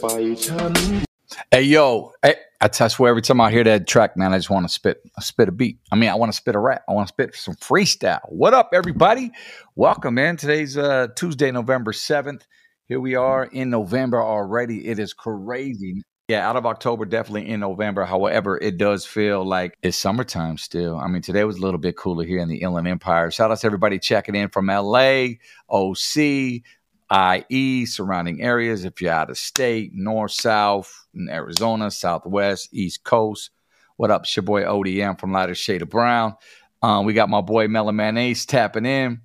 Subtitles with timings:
[0.00, 0.04] ไป
[0.44, 0.74] ฉัน
[1.50, 4.50] Hey yo, hey, I, I swear every time I hear that track, man, I just
[4.50, 5.78] want to spit, spit a beat.
[5.90, 6.82] I mean, I want to spit a rap.
[6.88, 8.20] I want to spit some freestyle.
[8.28, 9.30] What up, everybody?
[9.74, 10.36] Welcome, man.
[10.36, 12.46] Today's uh, Tuesday, November seventh.
[12.86, 14.86] Here we are in November already.
[14.86, 16.02] It is crazy.
[16.28, 18.04] Yeah, out of October, definitely in November.
[18.04, 20.96] However, it does feel like it's summertime still.
[20.96, 23.30] I mean, today was a little bit cooler here in the Inland Empire.
[23.30, 25.38] Shout out to everybody checking in from LA,
[25.68, 26.62] OC,
[27.11, 28.85] IE, surrounding areas.
[28.85, 33.51] If you're out of state, north, south, in Arizona, southwest, east coast.
[33.95, 34.23] What up?
[34.23, 36.35] It's your boy ODM from Lighter Shade of Brown.
[36.81, 39.21] Um, we got my boy Mellow Man Ace tapping in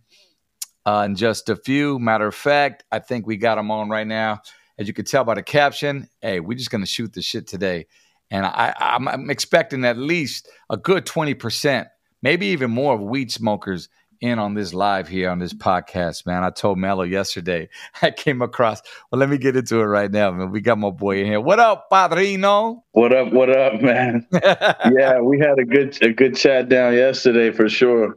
[0.87, 1.98] uh, in just a few.
[1.98, 4.40] Matter of fact, I think we got him on right now.
[4.78, 7.87] As you can tell by the caption, hey, we're just gonna shoot the shit today,
[8.30, 11.88] and I, I'm, I'm expecting at least a good twenty percent,
[12.23, 13.88] maybe even more of weed smokers
[14.22, 16.45] in on this live here on this podcast, man.
[16.45, 17.68] I told Mello yesterday
[18.02, 18.80] I came across.
[19.10, 20.51] Well, let me get into it right now, man.
[20.51, 21.40] We got my boy in here.
[21.40, 22.84] What up, Padrino?
[22.92, 23.32] What up?
[23.32, 24.26] What up, man?
[24.32, 28.16] yeah, we had a good a good chat down yesterday for sure.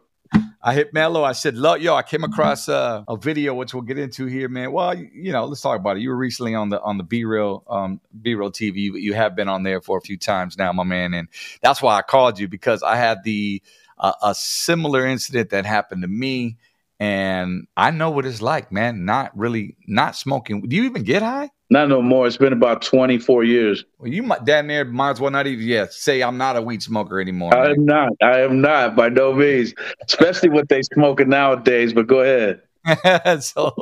[0.62, 1.23] I hit Mello.
[1.23, 4.50] I said, "Look, yo, I came across uh, a video which we'll get into here,
[4.50, 4.72] man.
[4.72, 6.02] Well, you, you know, let's talk about it.
[6.02, 8.78] You were recently on the on the B Real um, B Real TV.
[8.78, 11.28] You, you have been on there for a few times now, my man, and
[11.62, 13.62] that's why I called you because I had the
[13.98, 16.58] uh, a similar incident that happened to me,
[17.00, 19.06] and I know what it's like, man.
[19.06, 20.62] Not really, not smoking.
[20.62, 21.50] Do you even get high?
[21.70, 22.28] Not no more.
[22.28, 23.84] It's been about 24 years.
[23.98, 26.62] Well, you might damn near might as well not even yeah say I'm not a
[26.62, 27.54] weed smoker anymore.
[27.54, 27.72] I man.
[27.72, 28.12] am not.
[28.22, 29.74] I am not by no means.
[30.08, 31.92] Especially what they smoking nowadays.
[31.94, 32.62] But go ahead.
[33.42, 33.74] so,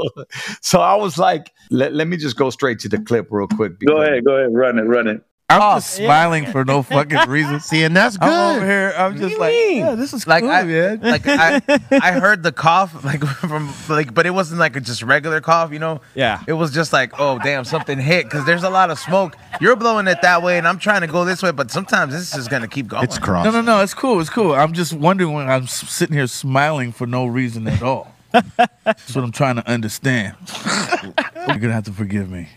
[0.62, 3.74] so I was like, let, let me just go straight to the clip real quick.
[3.86, 4.24] Go ahead.
[4.24, 4.54] Go ahead.
[4.54, 4.84] Run it.
[4.84, 5.22] Run it.
[5.50, 6.08] I'm Oh, just yeah.
[6.08, 7.60] smiling for no fucking reason.
[7.60, 8.28] See, and that's good.
[8.30, 8.94] I'm over here.
[8.98, 9.78] I'm just like, mean?
[9.80, 11.00] yeah, this is like cool, I, man.
[11.02, 15.04] like I, I heard the cough like from like, but it wasn't like a just
[15.04, 16.02] regular cough, you know.
[16.16, 16.42] Yeah.
[16.48, 19.36] It was just like, oh damn, something hit because there's a lot of smoke.
[19.62, 22.36] You're blowing it that way, and I'm trying to go this way, but sometimes this
[22.36, 23.04] is gonna keep going.
[23.04, 23.46] It's cross.
[23.46, 23.82] No, no, no.
[23.82, 24.20] It's cool.
[24.22, 24.54] It's cool.
[24.54, 28.16] I'm just wondering when I'm sitting here smiling for no reason at all.
[28.32, 30.36] That's what I'm trying to understand.
[31.48, 32.48] You're gonna have to forgive me.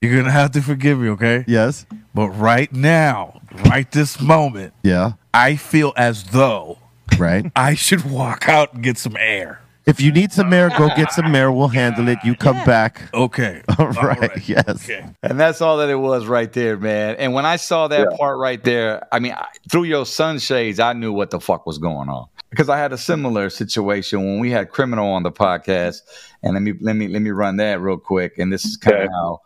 [0.00, 1.44] You're gonna have to forgive me, okay?
[1.48, 1.84] Yes.
[2.14, 5.12] But right now, right this moment, Yeah.
[5.34, 6.78] I feel as though
[7.18, 7.50] Right.
[7.56, 9.60] I should walk out and get some air.
[9.86, 11.50] if you need some air, go get some air.
[11.50, 12.18] We'll handle it.
[12.22, 13.08] You come back.
[13.14, 13.62] Okay.
[13.78, 14.30] All right.
[14.48, 14.84] Yes.
[14.84, 15.04] Okay.
[15.22, 17.16] And that's all that it was right there, man.
[17.16, 18.16] And when I saw that Yeah.
[18.16, 21.78] part right there, I mean, I, through your sunshades, I knew what the fuck was
[21.78, 26.02] going on because I had a similar situation when we had criminal on the podcast.
[26.44, 28.38] And let me let me let me run that real quick.
[28.38, 29.12] And this is kind of Okay.
[29.12, 29.40] how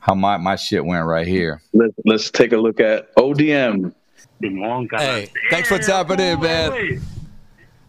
[0.00, 1.60] how my my shit went right here.
[1.72, 3.92] Let's let's take a look at ODM.
[4.40, 7.00] Hey, thanks for tapping in, man.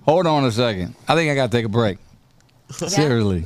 [0.04, 0.96] Hold on a second.
[1.08, 1.98] I think I got to take a break.
[2.70, 3.46] Seriously.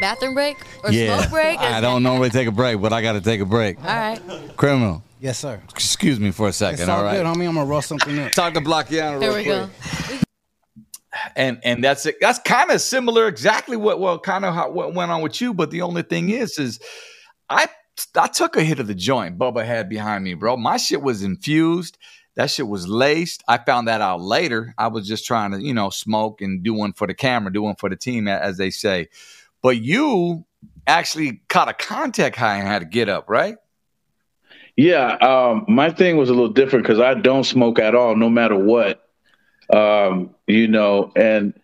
[0.00, 1.18] Bathroom break or Yeah.
[1.18, 1.58] smoke break?
[1.58, 3.78] I don't normally take a break, but I got to take a break.
[3.78, 4.20] All right.
[4.56, 5.02] Criminal.
[5.20, 5.60] Yes, sir.
[5.70, 6.80] Excuse me for a second.
[6.80, 7.16] It's all, all right.
[7.16, 7.48] good, homie.
[7.48, 8.30] I'm gonna roll something up.
[8.32, 9.46] Talk to Blockiana There we quick.
[9.46, 9.68] go.
[11.34, 12.16] and and that's it.
[12.20, 15.52] That's kind of similar, exactly what well, kind of how what went on with you.
[15.54, 16.78] But the only thing is, is
[17.48, 17.68] I
[18.16, 20.56] I took a hit of the joint Bubba had behind me, bro.
[20.56, 21.98] My shit was infused.
[22.36, 23.42] That shit was laced.
[23.48, 24.72] I found that out later.
[24.78, 27.62] I was just trying to, you know, smoke and do one for the camera, do
[27.62, 29.08] one for the team, as they say.
[29.60, 30.44] But you
[30.86, 33.56] actually caught a contact high and had to get up, right?
[34.76, 38.30] Yeah, um, my thing was a little different because I don't smoke at all, no
[38.30, 39.02] matter what.
[39.74, 41.58] Um, you know, and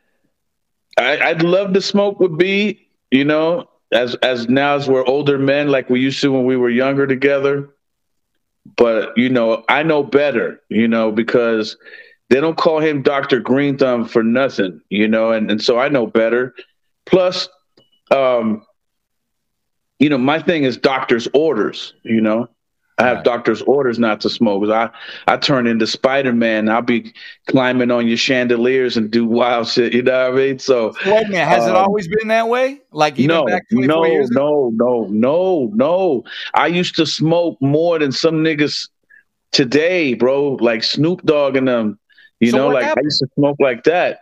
[0.98, 2.88] I, I'd love to smoke with B.
[3.12, 6.56] You know, as as now as we're older men, like we used to when we
[6.56, 7.70] were younger together.
[8.76, 10.60] But you know, I know better.
[10.68, 11.76] You know, because
[12.30, 14.80] they don't call him Doctor Green Thumb for nothing.
[14.88, 16.54] You know, and and so I know better.
[17.06, 17.48] Plus,
[18.10, 18.64] um,
[19.98, 21.94] you know, my thing is doctor's orders.
[22.02, 22.48] You know.
[22.98, 23.24] I have Right.
[23.24, 24.68] doctor's orders not to smoke.
[24.70, 24.90] I
[25.26, 26.68] I turn into Spider Man.
[26.68, 27.12] I'll be
[27.48, 29.92] climbing on your chandeliers and do wild shit.
[29.94, 30.58] You know what I mean?
[30.58, 32.80] So Wait a minute, has it Um, always been that way?
[32.92, 34.40] Like even no, back no, years ago?
[34.40, 36.24] no, no, no, no.
[36.54, 38.88] I used to smoke more than some niggas
[39.52, 40.54] today, bro.
[40.60, 41.98] Like Snoop Dogg and them.
[42.40, 43.04] You So know, like happened?
[43.04, 44.20] I used to smoke like that.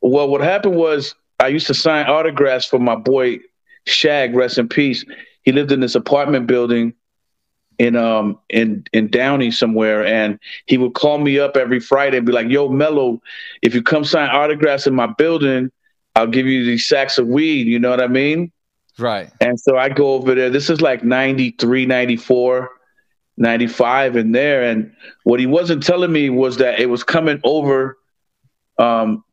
[0.00, 3.40] Well, what happened was I used to sign autographs for my boy
[3.86, 5.04] Shag, rest in peace.
[5.42, 6.94] He lived in this apartment building
[7.80, 12.26] in um in in Downey somewhere, and he would call me up every Friday and
[12.26, 13.22] be like, "Yo, Mello,
[13.62, 15.72] if you come sign autographs in my building,
[16.14, 18.52] I'll give you these sacks of weed." You know what I mean?
[18.98, 19.30] Right.
[19.40, 20.50] And so I go over there.
[20.50, 22.68] This is like 93, 94,
[23.38, 24.62] 95 in there.
[24.62, 24.92] And
[25.24, 27.96] what he wasn't telling me was that it was coming over
[28.78, 29.24] um,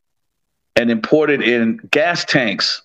[0.78, 2.82] and imported in gas tanks.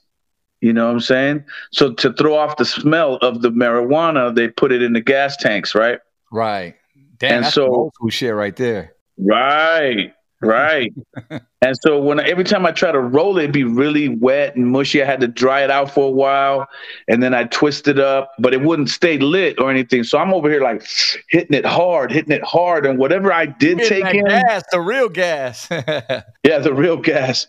[0.62, 1.44] You know what I'm saying?
[1.72, 5.36] So to throw off the smell of the marijuana, they put it in the gas
[5.36, 5.98] tanks, right?
[6.30, 6.76] Right.
[7.18, 8.94] Damn, And that's so- old school shit right there.
[9.18, 10.14] Right.
[10.40, 10.92] Right.
[11.30, 14.66] and so when every time I try to roll it, it'd be really wet and
[14.66, 15.00] mushy.
[15.02, 16.66] I had to dry it out for a while
[17.08, 20.02] and then I twist it up, but it wouldn't stay lit or anything.
[20.02, 20.84] So I'm over here like
[21.28, 22.86] hitting it hard, hitting it hard.
[22.86, 25.68] And whatever I did take in, gas, the real gas.
[25.70, 27.46] yeah, the real gas.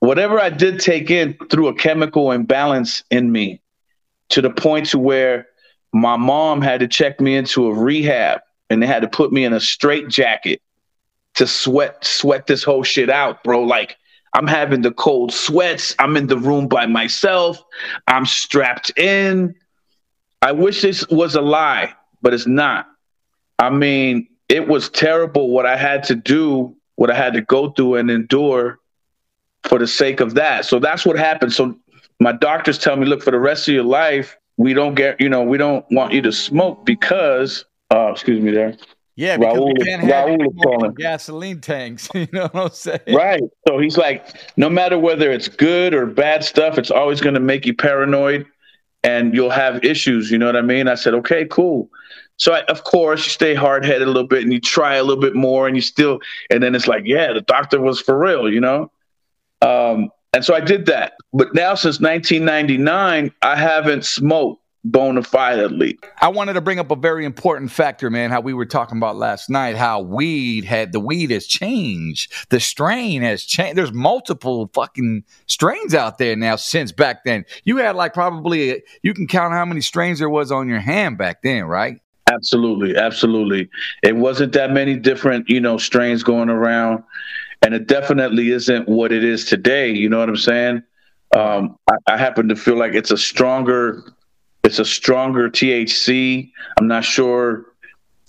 [0.00, 3.60] Whatever I did take in threw a chemical imbalance in me
[4.30, 5.46] to the point to where
[5.92, 9.44] my mom had to check me into a rehab and they had to put me
[9.44, 10.62] in a straight jacket
[11.34, 13.62] to sweat sweat this whole shit out, bro.
[13.62, 13.96] Like
[14.32, 15.94] I'm having the cold sweats.
[15.98, 17.62] I'm in the room by myself.
[18.06, 19.54] I'm strapped in.
[20.40, 21.92] I wish this was a lie,
[22.22, 22.86] but it's not.
[23.58, 27.70] I mean, it was terrible what I had to do, what I had to go
[27.70, 28.79] through and endure
[29.64, 30.64] for the sake of that.
[30.64, 31.52] So that's what happened.
[31.52, 31.76] So
[32.20, 35.28] my doctors tell me, look, for the rest of your life, we don't get, you
[35.28, 38.76] know, we don't want you to smoke because, uh, excuse me there.
[39.16, 40.94] yeah, because Raul- we can't have Raul any is more calling.
[40.94, 42.08] gasoline tanks.
[42.14, 43.00] You know what I'm saying?
[43.08, 43.42] Right.
[43.66, 44.26] So he's like,
[44.56, 48.46] no matter whether it's good or bad stuff, it's always going to make you paranoid
[49.02, 50.30] and you'll have issues.
[50.30, 50.88] You know what I mean?
[50.88, 51.88] I said, okay, cool.
[52.36, 55.02] So I, of course you stay hard headed a little bit and you try a
[55.04, 56.20] little bit more and you still,
[56.50, 58.90] and then it's like, yeah, the doctor was for real, you know?
[59.62, 61.14] Um, and so I did that.
[61.32, 65.98] But now since 1999, I haven't smoked bona fidely.
[66.20, 68.30] I wanted to bring up a very important factor, man.
[68.30, 72.60] How we were talking about last night, how weed had the weed has changed, the
[72.60, 73.76] strain has changed.
[73.76, 77.44] There's multiple fucking strains out there now since back then.
[77.64, 81.18] You had like probably you can count how many strains there was on your hand
[81.18, 82.00] back then, right?
[82.30, 83.68] Absolutely, absolutely.
[84.02, 87.02] It wasn't that many different, you know, strains going around,
[87.62, 89.90] and it definitely isn't what it is today.
[89.92, 90.82] You know what I'm saying?
[91.36, 94.02] Um, I, I happen to feel like it's a stronger,
[94.64, 96.50] it's a stronger THC.
[96.78, 97.66] I'm not sure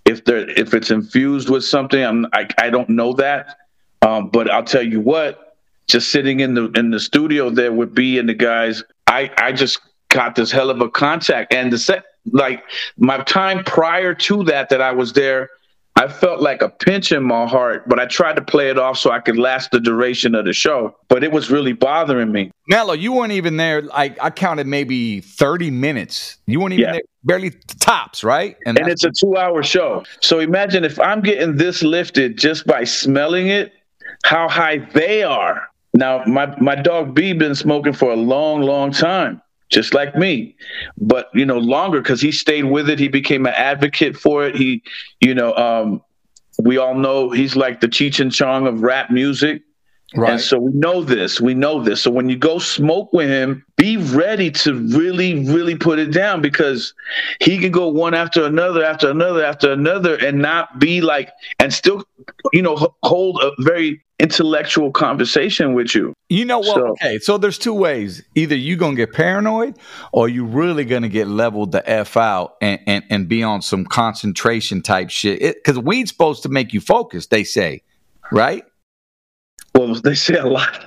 [0.06, 2.04] if there if it's infused with something.
[2.04, 3.58] I'm I, I don't know that,
[4.02, 5.48] um, but I'll tell you what.
[5.88, 9.52] Just sitting in the in the studio there with B and the guys, I I
[9.52, 9.80] just
[10.10, 12.64] got this hell of a contact, and the set like
[12.98, 15.50] my time prior to that that I was there,
[15.96, 18.98] I felt like a pinch in my heart, but I tried to play it off
[18.98, 20.96] so I could last the duration of the show.
[21.10, 22.50] But it was really bothering me.
[22.68, 23.82] Mello, you weren't even there.
[23.82, 26.38] Like I counted maybe 30 minutes.
[26.48, 26.92] You weren't even Yeah.
[26.94, 28.56] there, barely tops, right?
[28.66, 30.04] And, And it's a two hour show.
[30.22, 33.74] So imagine if I'm getting this lifted just by smelling it,
[34.24, 35.68] how high they are.
[35.94, 39.42] Now, my, my dog B been smoking for a long, long time,
[39.72, 40.56] just like me,
[40.98, 43.00] but you know, longer because he stayed with it.
[43.00, 44.56] He became an advocate for it.
[44.56, 44.84] He,
[45.22, 46.04] you know, um,
[46.60, 49.64] we all know he's like the Cheech and Chong of rap music.
[50.16, 50.32] Right.
[50.34, 51.40] And so we know this.
[51.40, 52.02] We know this.
[52.02, 56.42] So when you go smoke with him, be ready to really, really put it down
[56.42, 56.94] because
[57.40, 61.74] he can go one after another, after another, after another, and not be like, and
[61.74, 62.04] still,
[62.54, 66.14] you know, hold a very intellectual conversation with you.
[66.30, 66.76] You know what?
[66.76, 68.22] So- okay, so there's two ways.
[68.36, 69.78] Either you're gonna get paranoid,
[70.12, 73.84] or you really gonna get leveled the f out and and, and be on some
[73.84, 75.40] concentration type shit.
[75.56, 77.26] Because weed's supposed to make you focus.
[77.28, 77.82] They say,
[78.32, 78.64] right?
[79.86, 80.86] Well, they say a lot.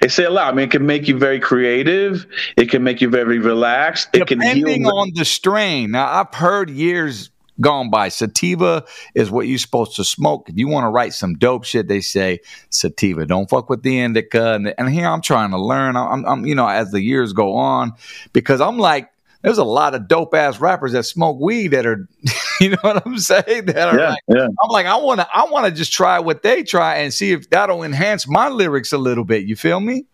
[0.00, 0.52] They say a lot.
[0.52, 2.26] I mean, it can make you very creative.
[2.56, 4.08] It can make you very relaxed.
[4.12, 5.92] It can Depending on the strain.
[5.92, 7.30] Now, I've heard years
[7.60, 8.08] gone by.
[8.08, 8.84] Sativa
[9.14, 10.48] is what you're supposed to smoke.
[10.48, 13.26] If you want to write some dope shit, they say sativa.
[13.26, 14.54] Don't fuck with the indica.
[14.54, 15.96] And, and here I'm trying to learn.
[15.96, 17.92] I'm, I'm, you know, as the years go on,
[18.32, 19.10] because I'm like,
[19.42, 22.08] there's a lot of dope ass rappers that smoke weed that are,
[22.64, 23.66] you know what I'm saying?
[23.66, 24.46] That yeah, like, yeah.
[24.62, 27.32] I'm like, I want to, I want to just try what they try and see
[27.32, 29.44] if that'll enhance my lyrics a little bit.
[29.44, 30.04] You feel me?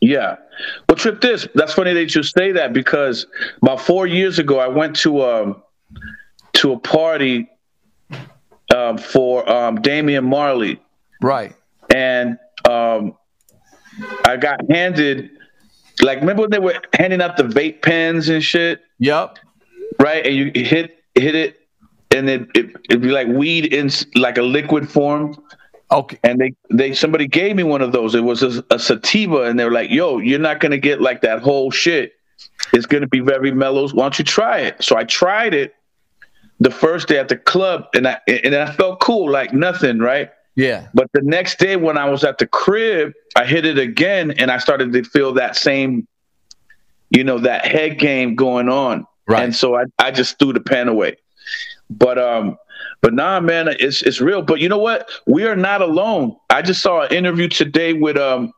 [0.00, 0.36] Yeah.
[0.88, 1.46] Well, trip this.
[1.54, 3.26] That's funny that you say that because
[3.62, 5.62] about four years ago, I went to um
[6.54, 7.48] to a party
[8.74, 10.80] um, for um, Damian Marley,
[11.22, 11.54] Right.
[11.94, 12.38] and
[12.68, 13.16] um,
[14.24, 15.30] I got handed
[16.02, 19.38] like remember when they were handing out the vape pens and shit, Yep.
[20.00, 20.24] right?
[20.26, 21.56] And you hit hit it,
[22.10, 25.36] and it, it it'd be like weed in like a liquid form.
[25.90, 26.18] Okay.
[26.22, 28.14] and they they somebody gave me one of those.
[28.14, 31.22] It was a, a sativa, and they were like, "Yo, you're not gonna get like
[31.22, 32.12] that whole shit.
[32.72, 33.88] It's gonna be very mellow.
[33.88, 35.74] Why don't you try it?" So I tried it
[36.60, 40.30] the first day at the club, and I and I felt cool, like nothing, right?
[40.56, 40.88] Yeah.
[40.92, 44.50] But the next day when I was at the crib, I hit it again, and
[44.50, 46.08] I started to feel that same,
[47.10, 49.06] you know, that head game going on.
[49.28, 49.44] Right.
[49.44, 51.16] And so I, I just threw the pen away.
[51.90, 52.58] But um,
[53.00, 54.42] but nah, man, it's it's real.
[54.42, 55.10] But you know what?
[55.26, 56.36] We are not alone.
[56.50, 58.52] I just saw an interview today with um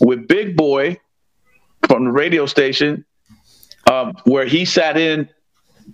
[0.00, 1.00] with Big Boy
[1.88, 3.04] from the radio station,
[3.90, 5.28] um, where he sat in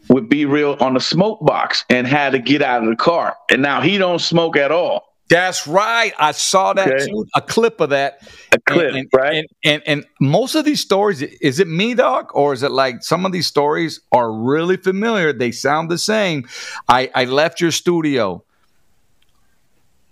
[0.08, 3.36] with B Real on the smoke box and had to get out of the car,
[3.50, 5.11] and now he don't smoke at all.
[5.32, 6.12] That's right.
[6.18, 7.04] I saw that Okay.
[7.06, 7.26] too.
[7.34, 8.20] A clip of that.
[8.52, 9.36] A clip, and, right?
[9.38, 13.02] And, and and most of these stories, is it me, Doc, or is it like
[13.02, 15.32] some of these stories are really familiar?
[15.32, 16.48] They sound the same.
[16.88, 18.44] I I left your studio.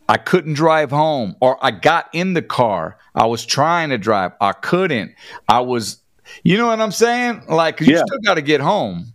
[0.08, 2.98] I couldn't drive home, or I got in the car.
[3.14, 4.32] I was trying to drive.
[4.40, 5.14] I couldn't.
[5.48, 6.02] I was,
[6.44, 7.44] you know what I'm saying?
[7.48, 8.02] Like, you Yeah.
[8.06, 9.14] still got to get home.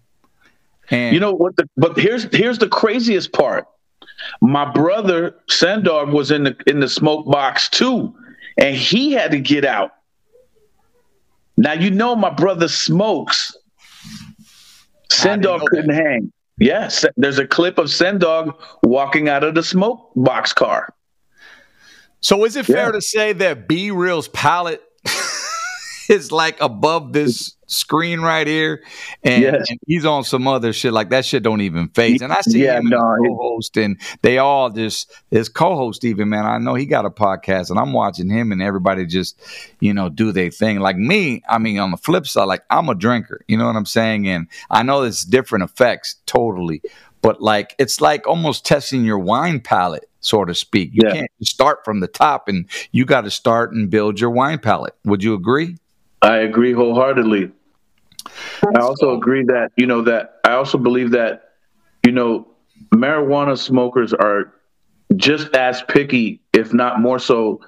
[0.89, 1.55] And You know what?
[1.57, 3.65] The, but here's here's the craziest part.
[4.41, 8.13] My brother Sendog was in the in the smoke box too,
[8.57, 9.91] and he had to get out.
[11.57, 13.55] Now you know my brother smokes.
[13.57, 16.31] I didn't know Sendog couldn't hang.
[16.57, 20.93] Yes, there's a clip of Sendog walking out of the smoke box car.
[22.21, 22.91] So is it fair Yeah.
[22.91, 24.81] to say that B Real's palette
[26.09, 28.83] is like above this screen right here,
[29.23, 29.65] and, Yes.
[29.69, 32.21] and he's on some other shit like that shit don't even phase.
[32.21, 36.45] And I see Yeah, him no, co-host, and they all just his co-host even man.
[36.45, 39.39] I know he got a podcast, and I'm watching him and everybody just
[39.79, 40.79] you know do their thing.
[40.79, 43.75] Like me, I mean on the flip side, like I'm a drinker, you know what
[43.75, 46.81] I'm saying, and I know there's different effects totally.
[47.21, 50.91] But like it's like almost testing your wine palate, so to speak.
[50.93, 51.13] You Yeah.
[51.13, 54.93] can't start from the top, and you got to start and build your wine palate.
[55.05, 55.77] Would you agree?
[56.25, 57.51] I agree wholeheartedly.
[58.75, 61.51] I also agree that, you know, that I also believe that,
[62.03, 62.47] you know,
[62.91, 64.51] marijuana smokers are
[65.15, 67.61] just as picky, if not more so,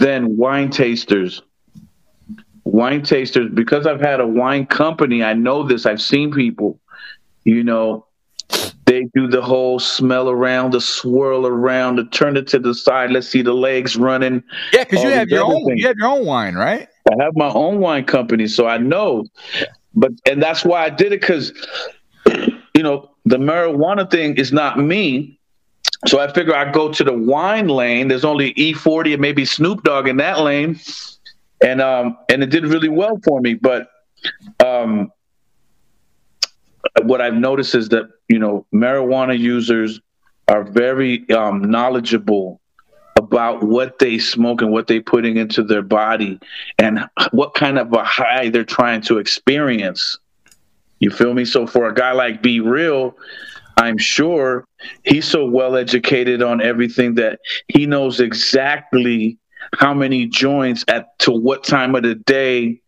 [0.00, 1.40] than wine tasters.
[2.64, 6.78] Wine tasters, because I've had a wine company, I know this, I've seen people,
[7.44, 8.06] you know,
[9.04, 13.10] they do the whole smell around, the swirl around, the turn it to the side,
[13.10, 14.42] let's see the legs running.
[14.72, 15.64] Yeah, because you have your own.
[15.66, 15.80] things.
[15.80, 16.88] You have your own wine, right?
[17.10, 19.24] I have my own wine company, so I know.
[19.94, 21.52] But and that's why I did it because
[22.74, 25.38] you know the marijuana thing is not me.
[26.06, 28.08] So I figure I go to the wine lane.
[28.08, 30.80] There's only E40 and maybe Snoop Dogg in that lane,
[31.62, 33.54] and um and it did really well for me.
[33.54, 33.88] But
[34.64, 35.12] um,
[37.02, 40.00] what I've noticed is that you know marijuana users
[40.48, 42.60] are very um, knowledgeable
[43.16, 46.38] about what they smoke and what they're putting into their body
[46.78, 47.00] and
[47.30, 50.18] what kind of a high they're trying to experience.
[50.98, 51.44] You feel me?
[51.44, 53.16] So for a guy like B Real,
[53.76, 54.66] I'm sure
[55.04, 57.38] he's so well educated on everything that
[57.68, 59.38] he knows exactly
[59.78, 62.80] how many joints at to what time of the day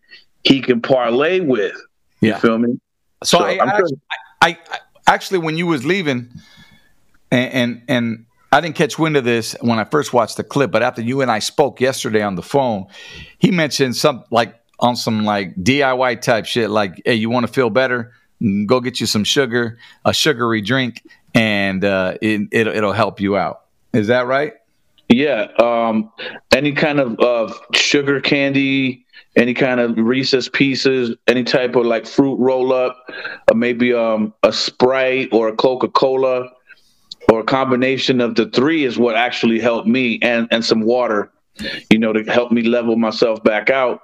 [0.44, 1.74] he can parlay with.
[2.20, 2.38] You Yeah.
[2.38, 2.78] feel me?
[3.24, 3.80] So, So I, I,
[4.42, 6.30] I, I actually, when you was leaving,
[7.30, 10.70] and, and and I didn't catch wind of this when I first watched the clip,
[10.70, 12.86] but after you and I spoke yesterday on the phone,
[13.38, 17.52] he mentioned some like on some like DIY type shit, like, hey, you want to
[17.52, 18.12] feel better?
[18.40, 21.02] Mm, Go get you some sugar, a sugary drink,
[21.34, 23.62] and uh, it, it'll it'll help you out.
[23.92, 24.54] Is that right?
[25.08, 26.10] Yeah, um,
[26.52, 32.06] any kind of uh, sugar candy, any kind of Reese's Pieces, any type of like
[32.06, 32.96] fruit roll up,
[33.50, 36.50] or maybe um, a Sprite or a Coca Cola,
[37.30, 41.30] or a combination of the three is what actually helped me, and and some water,
[41.90, 44.00] you know, to help me level myself back out.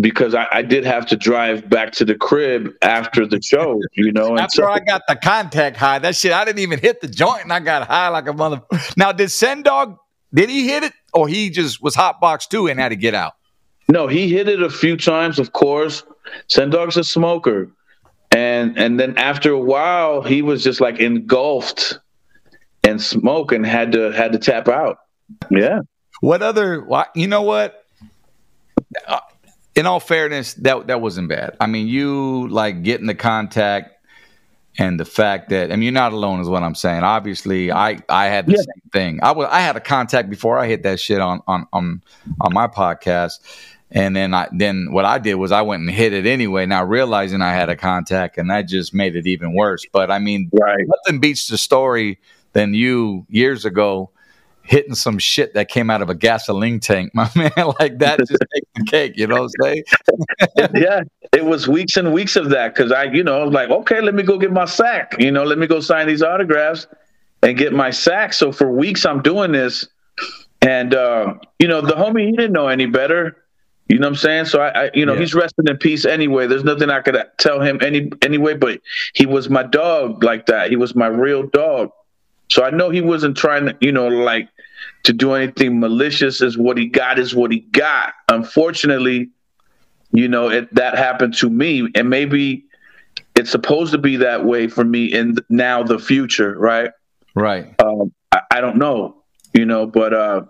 [0.00, 4.10] Because I, I did have to drive back to the crib after the show, you
[4.10, 4.30] know.
[4.30, 7.06] And After so- I got the contact high, that shit, I didn't even hit the
[7.06, 8.60] joint, and I got high like a mother.
[8.96, 9.98] Now, did Sendog?
[10.34, 13.14] Did he hit it, or he just was hot box too and had to get
[13.14, 13.34] out?
[13.88, 16.02] No, he hit it a few times, of course.
[16.48, 17.70] Sendog's a smoker.
[18.32, 21.98] And and then after a while he was just like engulfed
[22.82, 24.98] in smoke and had to had to tap out.
[25.50, 25.80] Yeah.
[26.20, 26.84] What other?
[27.14, 27.84] You know what?
[29.06, 29.20] Uh,
[29.76, 31.56] In all fairness, that that wasn't bad.
[31.60, 33.93] I mean, you like getting the contact
[34.78, 37.02] and the fact that I mean, you're not alone, is what I'm saying.
[37.02, 38.58] Obviously, I I had the Yeah.
[38.58, 39.20] same thing.
[39.22, 42.02] I was I had a contact before I hit that shit on on on
[42.40, 43.38] on my podcast.
[43.90, 46.88] And then I then what I did was I went and hit it anyway, not
[46.88, 49.84] realizing I had a contact, and that just made it even worse.
[49.92, 50.84] But I mean, Right.
[50.86, 52.18] nothing beats the story
[52.54, 54.10] than you years ago
[54.64, 57.52] hitting some shit that came out of a gasoline tank, my man.
[57.78, 59.84] Like that just takes the cake, you know what I'm saying?
[60.74, 61.02] yeah.
[61.32, 64.00] It was weeks and weeks of that because I, you know, I was like, okay,
[64.00, 65.16] let me go get my sack.
[65.18, 66.86] You know, let me go sign these autographs
[67.42, 68.32] and get my sack.
[68.32, 69.86] So for weeks I'm doing this.
[70.62, 73.36] And uh, you know, the homie he didn't know any better.
[73.88, 74.44] You know what I'm saying?
[74.46, 75.20] So I, I you know, Yeah.
[75.20, 76.46] he's resting in peace anyway.
[76.46, 78.80] There's nothing I could tell him any anyway, but
[79.12, 80.70] he was my dog like that.
[80.70, 81.90] He was my real dog.
[82.48, 84.48] So I know he wasn't trying to, you know, like
[85.04, 86.40] to do anything malicious.
[86.40, 88.14] Is what he got is what he got.
[88.28, 89.30] Unfortunately,
[90.12, 92.64] you know, it, that happened to me, and maybe
[93.36, 96.90] it's supposed to be that way for me in now the future, right?
[97.34, 97.74] Right.
[97.80, 100.42] Um, I, I don't know, you know, but uh,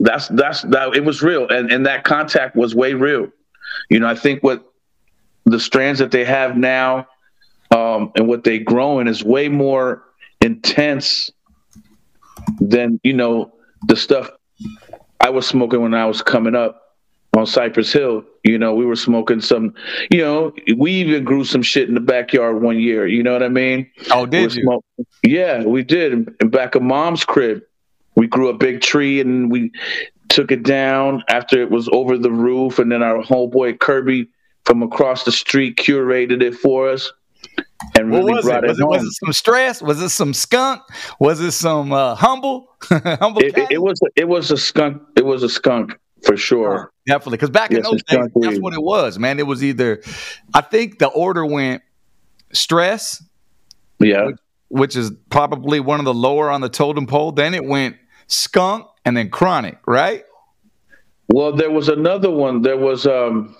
[0.00, 0.94] that's that's that.
[0.94, 3.28] It was real, and and that contact was way real.
[3.90, 4.64] You know, I think what
[5.44, 7.06] the strands that they have now
[7.70, 10.04] um, and what they growing is way more
[10.40, 11.30] intense
[12.60, 13.52] than you know
[13.86, 14.30] the stuff
[15.20, 16.82] I was smoking when I was coming up
[17.36, 18.24] on Cypress Hill.
[18.44, 19.74] You know, we were smoking some.
[20.10, 23.06] You know, we even grew some shit in the backyard one year.
[23.06, 23.90] You know what I mean?
[24.10, 24.62] Oh, did We you?
[24.62, 24.86] smoked-
[25.22, 26.28] yeah, we did.
[26.40, 27.62] In back of mom's crib,
[28.14, 29.70] we grew a big tree and we
[30.28, 34.28] took it down after it was over the roof, and then our homeboy Kirby
[34.64, 37.10] from across the street curated it for us
[37.94, 38.64] and What really was brought it?
[38.64, 38.90] it, Was it, home.
[38.90, 39.82] was it some stress?
[39.82, 40.82] Was it some skunk?
[41.20, 42.68] Was it some uh, humble?
[42.82, 43.40] humble.
[43.42, 45.02] it, it, was it was a skunk.
[45.16, 46.92] It was a skunk for sure.
[47.06, 48.60] Definitely, because back in those days, that's weed.
[48.62, 49.38] what it was, man.
[49.38, 50.02] It was either,
[50.54, 51.82] I think the order went
[52.52, 53.22] stress,
[54.00, 54.30] Yeah,
[54.68, 57.32] which is probably one of the lower on the totem pole.
[57.32, 60.24] Then it went skunk, and then chronic, right?
[61.28, 62.62] Well, there was another one.
[62.62, 63.54] There was um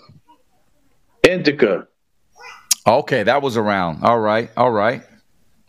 [1.27, 1.87] Indica.
[2.87, 4.03] Okay, that was around.
[4.03, 5.03] All right, all right.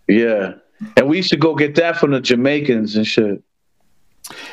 [0.09, 0.55] Yeah.
[0.97, 3.43] And we used to go get that from the Jamaicans and shit.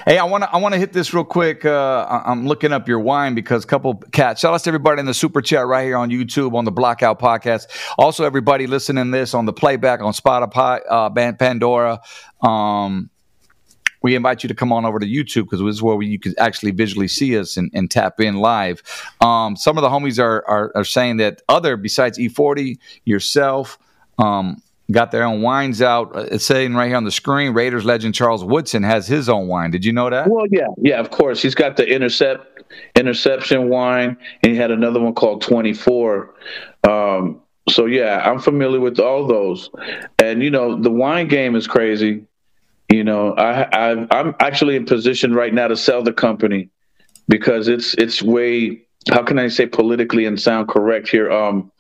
[0.06, 1.64] Hey, I want to I want to hit this real quick.
[1.64, 4.42] Uh, I- I'm looking up your wine because a couple cats.
[4.42, 7.20] Shout out to everybody in the super chat right here on YouTube on the Blockout
[7.20, 7.68] Podcast.
[7.98, 12.00] Also, everybody listening this on the playback on Spotify, uh, Band Pandora.
[12.42, 13.10] Um,
[14.08, 16.18] we invite you to come on over to YouTube because this is where we, you
[16.18, 18.82] can actually visually see us and, and tap in live.
[19.20, 23.78] Um, some of the homies are, are are saying that other besides E40, yourself.
[24.18, 26.16] Um, Got their own wines out.
[26.16, 27.54] Uh, It's saying right here on the screen.
[27.54, 29.70] Raiders legend Charles Woodson has his own wine.
[29.70, 30.30] Did you know that?
[30.30, 31.42] Well, yeah, yeah, of course.
[31.42, 32.64] He's got the intercept
[32.96, 36.34] interception wine, and he had another one called Twenty Four.
[36.88, 39.70] Um, so yeah, I'm familiar with all those.
[40.20, 42.24] And you know, the wine game is crazy.
[42.90, 46.70] You know, I, I I'm actually in position right now to sell the company
[47.28, 51.32] because it's it's way how can I say politically and sound correct here.
[51.32, 51.72] Um,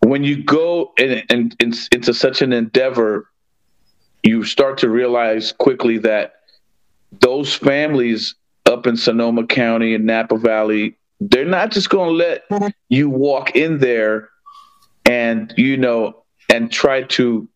[0.00, 3.28] when you go and and it's into such an endeavor,
[4.22, 6.34] you start to realize quickly that
[7.20, 8.34] those families
[8.66, 13.54] up in Sonoma County and Napa Valley, they're not just going to let you walk
[13.56, 14.30] in there
[15.04, 17.48] and, you know, and try to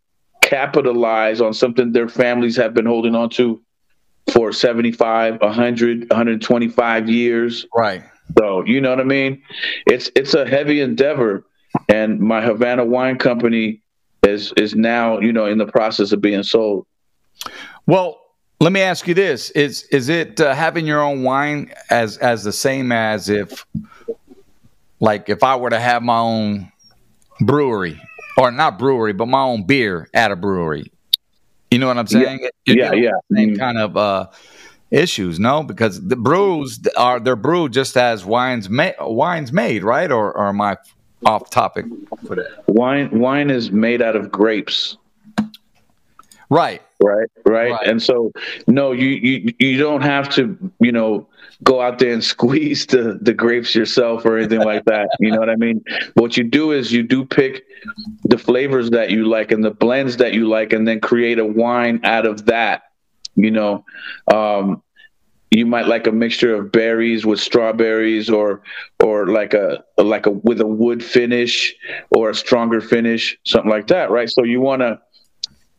[0.47, 3.61] capitalize on something their families have been holding on to
[4.33, 7.67] for 75, 100, 125 years.
[7.77, 8.03] Right.
[8.39, 9.43] So, you know what I mean?
[9.87, 11.45] It's it's a heavy endeavor
[11.89, 13.83] and my Havana Wine Company
[14.23, 16.87] is is now, you know, in the process of being sold.
[17.87, 18.21] Well,
[18.61, 22.45] let me ask you this: is is it uh, having your own wine as as
[22.45, 23.65] the same as if,
[25.01, 26.73] like, if I were to have my own
[27.41, 28.01] brewery,
[28.37, 30.91] or not brewery, but my own beer at a brewery?
[31.71, 32.49] You know what I'm saying?
[32.67, 33.13] Yeah, yeah.
[33.31, 33.59] the Same Mhm.
[33.59, 34.27] kind of uh,
[34.91, 35.63] issues, no?
[35.63, 40.11] Because the brews are they're brewed just as wines ma- wines made, right?
[40.11, 40.77] Or, or am I
[41.25, 41.87] off topic
[42.27, 42.65] for that?
[42.69, 44.97] Wine wine is made out of grapes.
[46.49, 46.81] Right.
[47.03, 47.71] right right.
[47.73, 47.87] Right.
[47.87, 48.33] and so
[48.67, 51.29] no you you you don't have to you know
[51.65, 55.09] go out there and squeeze the the grapes yourself or anything like that.
[55.21, 55.83] You know what i mean?
[56.15, 57.65] What you do is you do pick
[58.25, 61.45] the flavors that you like and the blends that you like and then create a
[61.47, 62.83] wine out of that
[63.35, 63.85] you know?
[64.33, 64.83] Um
[65.51, 68.63] you might like a mixture of berries with strawberries or
[69.03, 71.75] or like a like a with a wood finish
[72.11, 74.29] or a stronger finish something like that right?
[74.29, 75.01] So you want to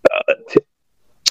[0.05, 0.33] Uh,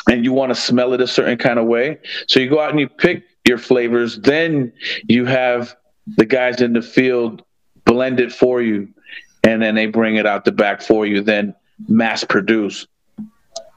[0.09, 1.98] and you want to smell it a certain kind of way.
[2.29, 4.18] So you go out and you pick your flavors.
[4.18, 4.72] Then
[5.09, 5.74] you have
[6.16, 7.42] the guys in the field
[7.85, 8.88] blend it for you,
[9.44, 11.22] and then they bring it out the back for you.
[11.22, 11.55] Then
[11.88, 12.87] mass produce,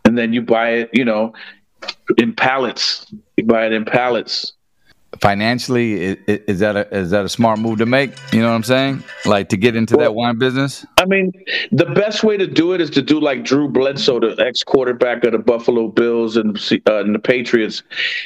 [0.05, 0.89] and then you buy it.
[0.93, 1.33] You know,
[2.17, 3.05] in pallets.
[3.37, 4.53] You buy it in pallets.
[5.21, 8.11] Financially, i- i- is that a is that a smart move to make?
[8.31, 9.03] You know what I'm saying?
[9.25, 10.85] Like to get into that wine business.
[10.97, 11.31] I mean,
[11.71, 15.23] the best way to do it is to do like Drew Bledsoe, the ex quarterback
[15.23, 17.81] of the Buffalo Bills and, uh, and the Patriots.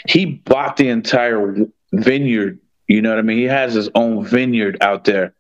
[0.08, 1.56] He bought the entire
[1.93, 2.60] vineyard.
[2.89, 3.38] You know what I mean?
[3.38, 5.34] He has his own vineyard out there.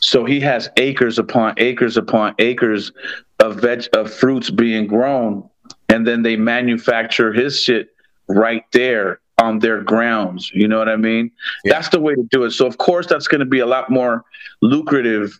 [0.00, 2.92] So he has acres upon acres upon acres
[3.40, 5.48] of veg of fruits being grown,
[5.88, 7.88] and then they manufacture his shit
[8.28, 10.50] right there on their grounds.
[10.54, 11.30] You know what I mean?
[11.64, 11.74] Yeah.
[11.74, 12.52] That's the way to do it.
[12.52, 14.24] So of course that's going to be a lot more
[14.62, 15.38] lucrative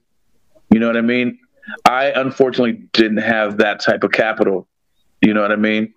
[0.73, 1.39] you know what I mean?
[1.85, 4.67] I unfortunately didn't have that type of capital.
[5.21, 5.93] You know what I mean?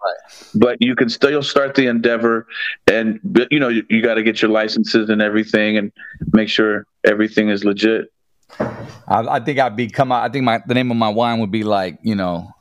[0.54, 2.46] But you can still start the endeavor,
[2.86, 5.92] and you know you, you got to get your licenses and everything, and
[6.34, 8.12] make sure everything is legit.
[8.60, 10.24] I, I think I'd be come out.
[10.24, 12.52] I think my the name of my wine would be like you know,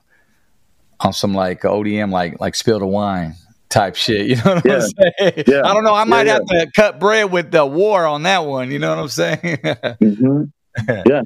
[1.01, 3.35] on some like ODM like like spill the wine
[3.69, 4.27] type shit.
[4.29, 4.75] You know what yeah.
[4.75, 5.45] I'm saying?
[5.47, 5.63] Yeah.
[5.65, 5.95] I don't know.
[5.95, 8.71] I might yeah, have to cut bread with the war on that one.
[8.71, 9.39] You know what I'm saying?
[9.41, 10.45] mm-hmm.
[11.07, 11.23] Yeah.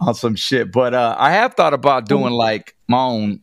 [0.00, 0.70] on some shit.
[0.70, 2.06] But uh, I have thought about oh.
[2.06, 3.40] doing like my own,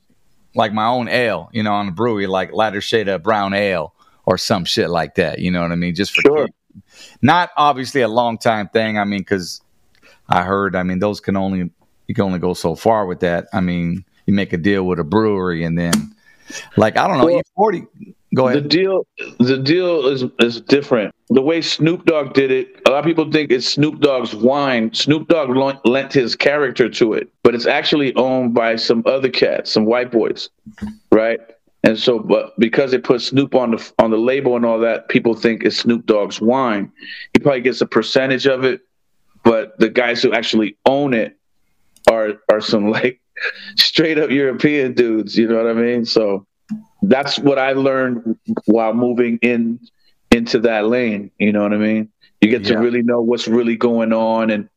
[0.56, 3.94] like my own ale, you know, on a brewery, like lighter shade of brown ale
[4.26, 5.40] or some shit like that.
[5.40, 5.96] You know what I mean?
[5.96, 6.48] Just for sure.
[7.22, 8.98] Not obviously a long time thing.
[8.98, 9.62] I mean, because
[10.30, 11.72] I heard, I mean, those can only,
[12.08, 13.48] you can only go so far with that.
[13.52, 16.16] I mean, you make a deal with a brewery and then,
[16.78, 17.84] like, I don't know, well, forty.
[18.36, 18.64] Go ahead.
[18.64, 19.08] The deal,
[19.40, 21.14] the deal is is different.
[21.30, 24.94] The way Snoop Dogg did it, a lot of people think it's Snoop Dogg's wine.
[24.94, 25.50] Snoop Dogg
[25.86, 30.12] lent his character to it, but it's actually owned by some other cats, some white
[30.12, 30.50] boys,
[31.12, 31.40] right?
[31.84, 35.10] And so, but because it put Snoop on the on the label and all that,
[35.10, 36.92] people think it's Snoop Dogg's wine.
[37.34, 38.82] He probably gets a percentage of it,
[39.44, 41.38] but the guys who actually own it
[42.10, 43.22] are are some like
[43.76, 45.38] straight up European dudes.
[45.38, 46.06] You know what I mean?
[46.06, 46.46] So
[47.02, 49.80] that's what I learned while moving in
[50.32, 51.32] into that lane.
[51.40, 52.10] You know what I mean?
[52.42, 54.70] You get to really know what's really going on, and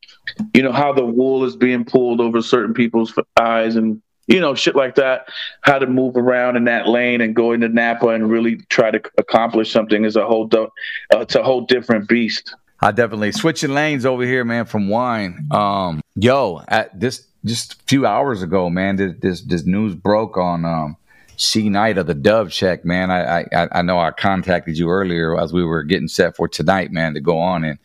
[0.55, 4.55] you know how the wool is being pulled over certain people's eyes, and you know
[4.55, 5.29] shit like that.
[5.61, 9.01] How to move around in that lane and go into Napa and really try to
[9.19, 10.67] accomplish something is a whole uh,
[11.13, 12.55] it's a whole different beast.
[12.81, 15.47] I definitely switching lanes over here, man, from wine.
[15.53, 20.37] Um, yo, at this just a few hours ago, man, this this, this news broke
[20.37, 20.97] on um,
[21.43, 23.11] C Knight of the Dove Shack, man.
[23.11, 26.93] I, I I know I contacted you earlier as we were getting set for tonight,
[26.93, 27.79] man, to go on and.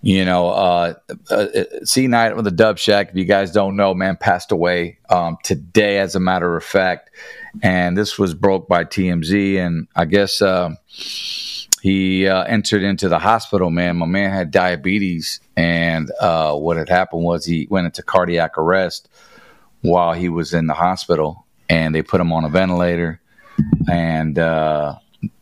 [0.00, 0.94] You know, uh,
[1.28, 1.46] uh,
[1.82, 5.38] C Knight of the Dove Shack, if you guys don't know, man, passed away um,
[5.42, 7.10] today, as a matter of fact.
[7.64, 9.58] And this was broke by TMZ.
[9.58, 10.78] And I guess um
[11.80, 13.96] he uh, entered into the hospital, man.
[13.96, 19.08] My man had diabetes, and uh, what had happened was he went into cardiac arrest
[19.82, 23.20] while he was in the hospital, and they put him on a ventilator,
[23.90, 24.96] and uh,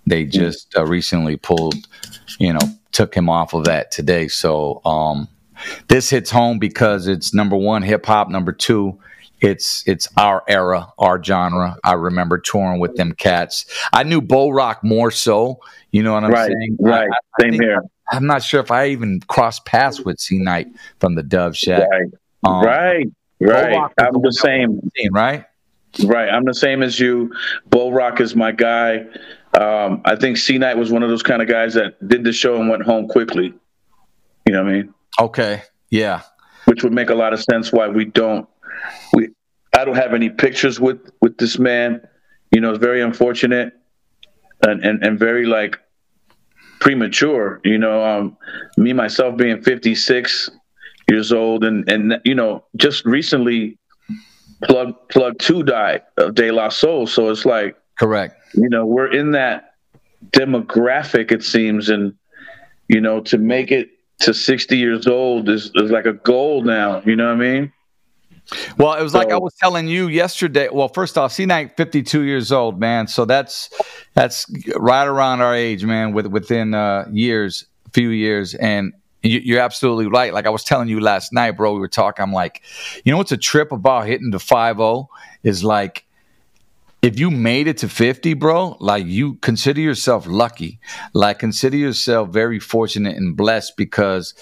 [0.06, 1.74] they just uh, recently pulled,
[2.38, 2.60] you know,
[2.92, 4.28] took him off of that today.
[4.28, 5.28] So um,
[5.88, 8.98] this hits home because it's number one hip hop, number two.
[9.42, 11.76] It's it's our era, our genre.
[11.84, 13.66] I remember touring with them cats.
[13.92, 15.60] I knew Bo Roc more so.
[15.90, 16.76] You know what I'm right, saying?
[16.80, 17.06] right.
[17.10, 17.82] I- I Same here.
[18.12, 20.68] I'm not sure if I even crossed paths with C Knight
[21.00, 21.88] from the Dove Shack.
[21.90, 22.06] Right,
[22.44, 23.06] Um, right,
[23.40, 23.90] right.
[23.98, 24.80] I'm the the same.
[24.96, 25.44] scene, right?
[26.04, 26.28] Right.
[26.28, 27.32] I'm the same as you.
[27.66, 29.06] Bo Roc is my guy.
[29.58, 32.32] Um, I think C Knight was one of those kind of guys that did the
[32.32, 33.54] show and went home quickly.
[34.46, 34.94] You know what I mean?
[35.18, 35.62] Okay.
[35.90, 36.22] Yeah.
[36.66, 38.48] Which would make a lot of sense why we don't
[39.12, 39.30] we
[39.74, 42.06] I don't have any pictures with with this man.
[42.50, 43.72] You know, it's very unfortunate
[44.62, 45.78] and and, and very like
[46.80, 47.60] premature.
[47.64, 48.36] You know, um,
[48.76, 50.50] me myself being 56
[51.08, 53.78] years old and and you know, just recently
[54.64, 57.06] plug plug two died of De La Soul.
[57.06, 58.36] So it's like Correct.
[58.54, 59.74] you know we're in that
[60.30, 62.14] demographic it seems and
[62.88, 63.90] you know to make it
[64.20, 67.72] to 60 years old is, is like a goal now you know what i mean
[68.78, 70.68] Well, it was like I was telling you yesterday.
[70.72, 73.08] Well, first off, C Knight, 52 years old, man.
[73.08, 73.70] So that's
[74.14, 76.12] that's right around our age, man.
[76.12, 78.92] With within uh, years, few years, and
[79.30, 80.32] you, you're absolutely right.
[80.32, 81.74] Like I was telling you last night, bro.
[81.74, 82.22] We were talking.
[82.22, 82.62] I'm like,
[83.04, 85.08] you know what's a trip about hitting the five zero
[85.42, 86.04] is like.
[87.02, 90.80] If you made it to 50, bro, like you consider yourself lucky.
[91.12, 94.34] Like consider yourself very fortunate and blessed because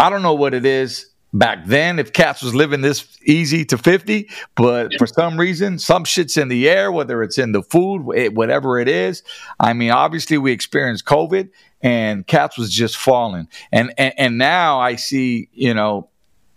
[0.00, 3.76] I don't know what it is back then if cats was living this easy to
[3.76, 8.10] 50 but for some reason some shit's in the air whether it's in the food
[8.14, 9.22] it, whatever it is.
[9.60, 11.50] I mean obviously we experienced covid
[11.82, 13.48] and cats was just falling.
[13.72, 16.08] And, and and now i see you know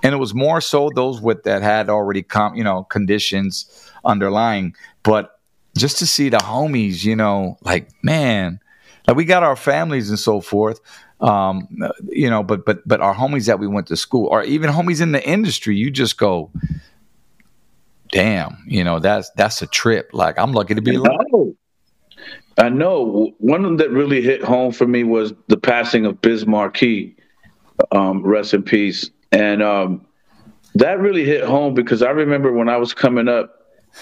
[0.04, 4.76] and it was more so those with that had already come you know conditions underlying.
[5.04, 5.40] But
[5.78, 8.60] just to see the homies you know like man
[9.08, 10.80] like we got our families and so forth
[11.22, 11.68] um,
[12.10, 15.02] you know, but but but our homies that we went to school, or even homies
[15.02, 16.52] in the industry, you just go,
[18.12, 20.10] damn, you know, that's that's a trip.
[20.14, 21.20] Like I'm lucky to be alive.
[22.58, 23.34] I know.
[23.38, 27.16] One of them that really hit home for me was the passing of Biz Markie,
[27.92, 29.10] um, rest in peace.
[29.32, 30.06] And um,
[30.76, 33.58] that really hit home because I remember when I was coming up,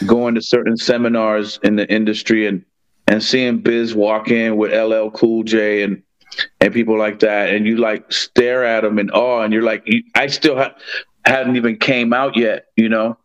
[0.05, 2.63] going to certain seminars in the industry and
[3.07, 6.03] and seeing Biz walk in with LL Cool J and
[6.61, 9.87] and people like that, and you like stare at them in awe, and you're like,
[10.15, 10.75] I still ha-
[11.25, 13.17] hadn't even came out yet, you know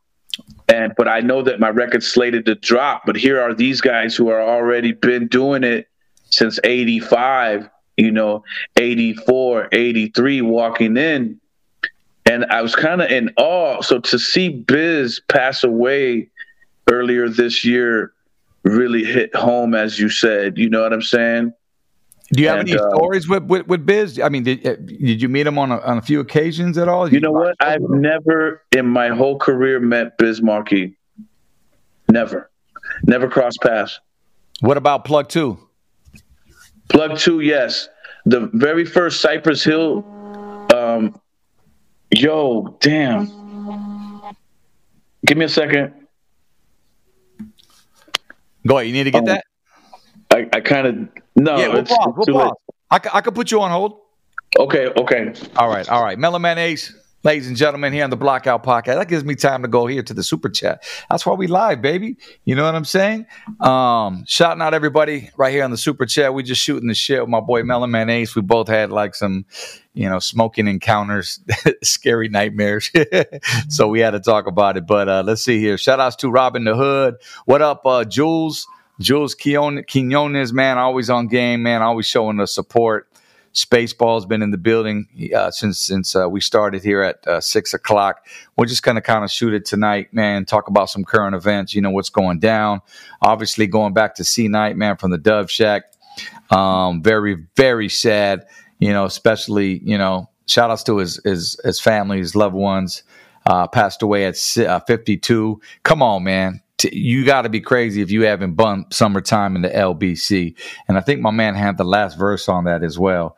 [0.69, 3.03] and but I know that my record's slated to drop.
[3.07, 5.89] But here are these guys who are already been doing it
[6.31, 8.45] since '85, you know,
[8.77, 11.41] '84, '83, walking in,
[12.27, 13.83] and I was kind of in awe.
[13.83, 16.31] So to see Biz pass away
[16.91, 18.13] earlier this year
[18.65, 20.57] really hit home, as you said.
[20.57, 21.53] You know what I'm saying?
[22.35, 24.19] Do you have And, any uh, stories with, with with Biz?
[24.21, 26.89] I mean, did uh, did you meet him on a, on a few occasions at
[26.89, 27.13] all?
[27.13, 27.55] You know what?
[27.61, 30.97] I've never in my whole career met Biz Markie.
[32.11, 32.51] Never,
[33.05, 34.01] never crossed paths.
[34.61, 35.59] What about Plug Two?
[36.89, 37.89] Plug two, yes.
[38.27, 40.05] The very first Cypress Hill.
[40.75, 41.19] Um,
[42.11, 43.27] yo, damn.
[45.25, 45.93] Give me a second.
[48.67, 48.89] Go ahead.
[48.89, 49.45] You need to get Um, that.
[50.35, 51.57] I, I kind of no.
[51.57, 52.15] Yeah, we'll it's pause.
[52.17, 52.57] We'll pause.
[52.91, 54.01] I, c- I could put you on hold.
[54.59, 55.33] Okay, okay.
[55.57, 56.19] All right, all right.
[56.19, 58.97] Mellow Man Ace, ladies and gentlemen, here on the Blockout Podcast.
[58.97, 60.85] That gives me time to go here to the super chat.
[61.09, 62.17] That's why we live, baby.
[62.45, 63.27] You know what I'm saying?
[63.61, 66.35] Um, shouting out everybody right here on the super chat.
[66.35, 68.35] We just shooting the shit with my boy Mellow Man Ace.
[68.35, 69.45] We both had like some,
[69.93, 71.41] you know, smoking encounters,
[71.83, 72.91] scary nightmares.
[73.69, 74.87] so we had to talk about it.
[74.87, 75.79] But uh, let's see here.
[75.79, 77.17] Shout outs to Robin the Hood.
[77.45, 78.67] What up, uh, Jules?
[79.01, 83.09] Jules Quinones, man, always on game, man, always showing the support.
[83.55, 87.73] Spaceball's been in the building uh, since since uh, we started here at uh, six
[87.73, 88.27] o'clock.
[88.57, 90.45] We're just gonna kind of shoot it tonight, man.
[90.45, 91.73] Talk about some current events.
[91.73, 92.81] You know what's going down.
[93.23, 95.85] Obviously, going back to C Knight, man, from the Dove Shack.
[96.51, 98.45] Um, very very sad.
[98.81, 103.05] You know, especially you know, shout outs to his his his family, his loved ones.
[103.47, 105.61] Uh, passed away at uh, 52.
[105.83, 106.63] Come on, man.
[106.77, 110.57] T- you got to be crazy if you haven't bumped summertime in the LBC.
[110.89, 113.37] And I think my man had the last verse on that as well.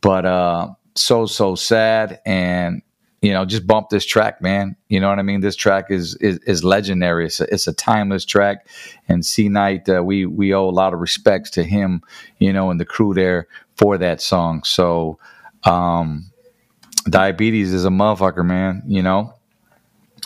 [0.00, 2.82] But uh, so so sad, and
[3.20, 4.76] you know, just bump this track, man.
[4.88, 5.40] You know what I mean?
[5.40, 7.26] This track is is, is legendary.
[7.26, 8.68] It's a, it's a timeless track.
[9.08, 12.02] And C Knight, uh, we we owe a lot of respects to him,
[12.38, 14.62] you know, and the crew there for that song.
[14.64, 15.18] So,
[15.64, 16.30] um,
[17.08, 18.82] diabetes is a motherfucker, man.
[18.86, 19.34] You know,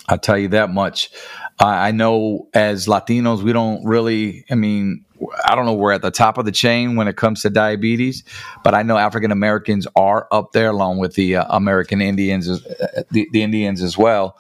[0.09, 1.11] I'll tell you that much.
[1.59, 5.05] I, know as Latinos, we don't really, I mean,
[5.45, 8.25] I don't know, we're at the top of the chain when it comes to diabetes,
[8.65, 13.03] but I know African Americans are up there along with the uh, American Indians, uh,
[13.11, 14.39] the, the Indians as well.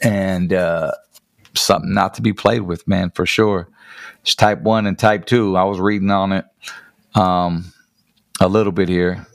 [0.00, 0.92] And uh,
[1.54, 3.68] something not to be played with, man, for sure.
[4.22, 5.56] It's type one and type two.
[5.56, 6.44] I was reading on it
[7.14, 7.72] um,
[8.40, 9.26] a little bit here,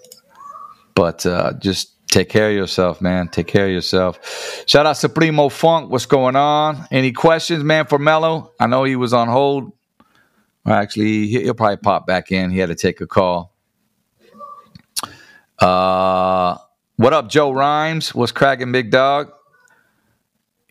[0.93, 3.27] but uh, just take care of yourself, man.
[3.27, 4.63] Take care of yourself.
[4.67, 5.91] Shout out to Primo Funk.
[5.91, 6.87] What's going on?
[6.89, 8.53] Any questions, man, for Mello?
[8.57, 9.73] I know he was on hold.
[10.63, 12.51] Well, actually, he- he'll probably pop back in.
[12.51, 13.53] He had to take a call.
[15.59, 16.57] Uh,
[16.95, 18.15] what up, Joe Rhymes?
[18.15, 19.31] What's cracking, big dog?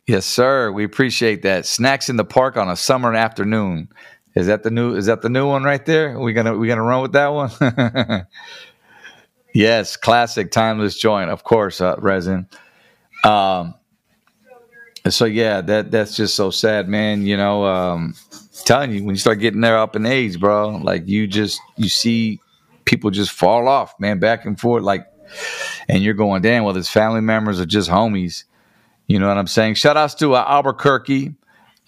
[0.07, 0.73] Yes, sir.
[0.73, 1.67] We appreciate that.
[1.67, 3.89] Snacks in the park on a summer afternoon.
[4.35, 4.95] Is that the new?
[4.95, 6.19] Is that the new one right there?
[6.19, 7.51] We gonna we gonna run with that one?
[9.55, 12.47] yes, classic, timeless joint, of course, uh, resin.
[13.25, 13.75] Um,
[15.09, 17.27] so yeah, that that's just so sad, man.
[17.27, 18.15] You know, um,
[18.65, 21.89] telling you when you start getting there up in age, bro, like you just you
[21.89, 22.41] see
[22.85, 25.07] people just fall off, man, back and forth, like,
[25.89, 28.45] and you're going, damn, well, his family members are just homies.
[29.07, 29.75] You know what I'm saying?
[29.75, 31.35] Shout outs to uh, Albuquerque.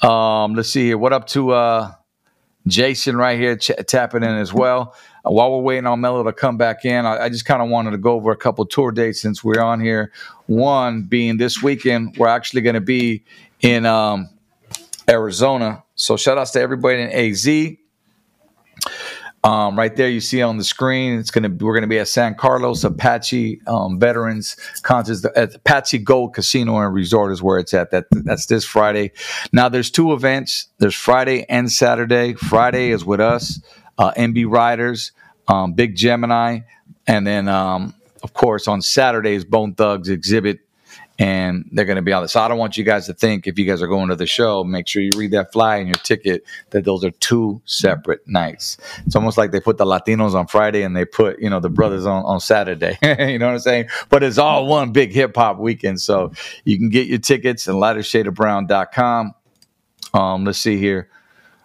[0.03, 0.99] Um, let's see here.
[0.99, 1.95] What up to uh,
[2.67, 4.95] Jason right here ch- tapping in as well.
[5.29, 7.91] While we're waiting on Mello to come back in, I, I just kind of wanted
[7.93, 10.13] to go over a couple tour dates since we're on here.
[10.47, 13.25] One being this weekend, we're actually going to be
[13.61, 14.29] in um,
[15.09, 15.83] Arizona.
[15.95, 17.77] So shout outs to everybody in AZ.
[19.47, 22.35] Um, right there, you see on the screen, it's gonna we're gonna be at San
[22.35, 27.93] Carlos Apache um, Veterans Contest at Apache Gold Casino and Resort is where it's at.
[27.93, 29.13] That that's this Friday.
[29.53, 30.67] Now there's two events.
[30.79, 32.35] There's Friday and Saturday.
[32.35, 33.61] Friday is with us,
[33.99, 35.13] uh, NB Ridaz,
[35.49, 36.61] um, Big Gemini,
[37.07, 40.59] and then um, of course on Saturdays Bone Thugs Xzibit
[41.19, 42.33] and they're going to be on this.
[42.33, 44.27] So I don't want you guys to think if you guys are going to the
[44.27, 48.27] show, make sure you read that fly in your ticket that those are two separate
[48.29, 48.77] nights.
[49.07, 51.71] It's almost like they put the Latinos on Friday and they put you know the
[51.71, 52.99] brothers on on Saturday.
[53.03, 53.89] you know what I'm saying?
[54.09, 56.01] But it's all one big hip hop weekend.
[56.01, 56.33] So
[56.65, 59.35] you can get your tickets at lightershadeofbrown.com.
[60.15, 61.09] Um, let's see here.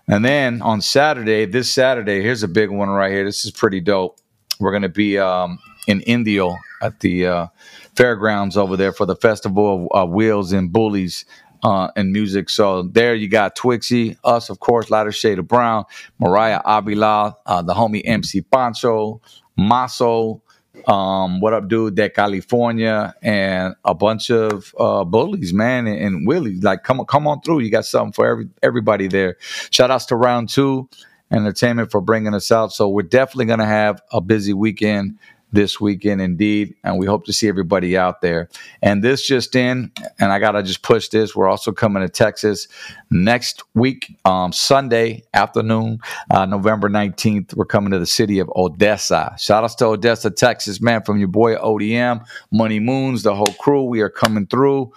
[0.07, 3.23] And then on Saturday, this Saturday, here's a big one right here.
[3.23, 4.19] This is pretty dope.
[4.59, 7.47] We're going to be um, in Indio at the uh,
[7.95, 11.25] fairgrounds over there for the festival of uh, wheels and bullies
[11.63, 12.49] uh, and music.
[12.49, 15.85] So there you got Twixie, us, of course, Lighter Shade of Brown,
[16.19, 19.21] Mariah Avila, uh, the homie MC Pancho,
[19.57, 20.41] Maso,
[20.87, 21.95] um, what up, dude?
[21.97, 26.59] That California and a bunch of uh, bullies, man, and, and Willie.
[26.59, 27.59] Like, come on, come on through.
[27.59, 29.37] You got something for every everybody there.
[29.71, 30.89] Shout outs to Round Two
[31.31, 32.73] Entertainment for bringing us out.
[32.73, 35.19] So we're definitely gonna have a busy weekend
[35.51, 36.75] this weekend indeed.
[36.83, 38.49] And we hope to see everybody out there.
[38.81, 41.35] And this just in, and I got to just push this.
[41.35, 42.67] We're also coming to Texas
[43.09, 47.55] next week, um, Sunday afternoon, uh, November 19th.
[47.55, 49.35] We're coming to the city of Odessa.
[49.37, 53.83] Shout outs to Odessa, Texas, man, from your boy ODM, Money Moons, the whole crew.
[53.83, 54.93] We are coming through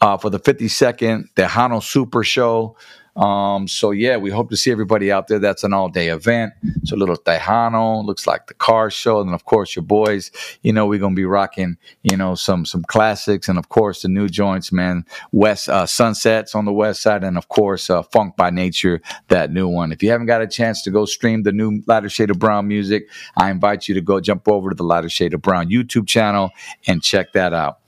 [0.00, 2.76] uh, for the 52nd Tejano Super Show.
[3.16, 5.38] Um, so yeah, we hope to see everybody out there.
[5.38, 6.52] That's an all day event.
[6.82, 10.30] It's a little Tejano, looks like the car show, and of course your boys.
[10.62, 14.08] You know we're gonna be rocking, you know, some some classics, and of course the
[14.08, 15.06] new joints, man.
[15.32, 19.50] West uh, Sunsets on the west side, and of course uh, Funk by Nature, that
[19.50, 19.92] new one.
[19.92, 22.68] If you haven't got a chance to go stream the new Lighter Shade of Brown
[22.68, 26.06] music, I invite you to go jump over to the Lighter Shade of Brown YouTube
[26.06, 26.50] channel
[26.86, 27.78] and check that out.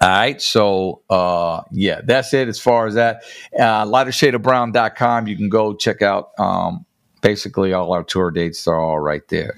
[0.00, 0.40] All right.
[0.40, 3.22] So, uh, yeah, that's it as far as that.
[3.58, 5.28] Uh, lightershadeofbrown.com.
[5.28, 6.86] You can go check out um,
[7.20, 9.54] basically all our tour dates are all right there.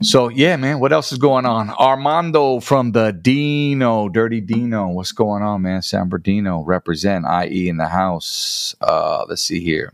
[0.00, 1.70] So, yeah, man, what else is going on?
[1.70, 4.88] Armando from the Dino, Dirty Dino.
[4.88, 5.82] What's going on, man?
[5.82, 8.76] San Bernardino represent IE in the house.
[8.80, 9.92] Uh, let's see here.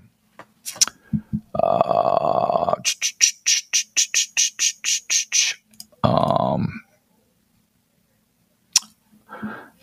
[1.54, 2.74] Uh,
[6.04, 6.83] um,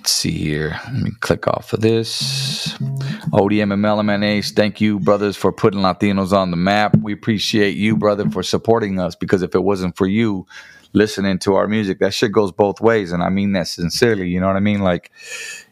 [0.02, 0.80] Let's see here.
[0.86, 2.76] Let me click off of this.
[3.32, 3.72] ODM
[4.14, 6.98] and Ace, thank you, brothers, for putting Latinos on the map.
[6.98, 10.48] We appreciate you, brother, for supporting us because if it wasn't for you
[10.94, 13.12] listening to our music, that shit goes both ways.
[13.12, 14.28] And I mean that sincerely.
[14.28, 14.82] You know what I mean?
[14.82, 15.12] Like,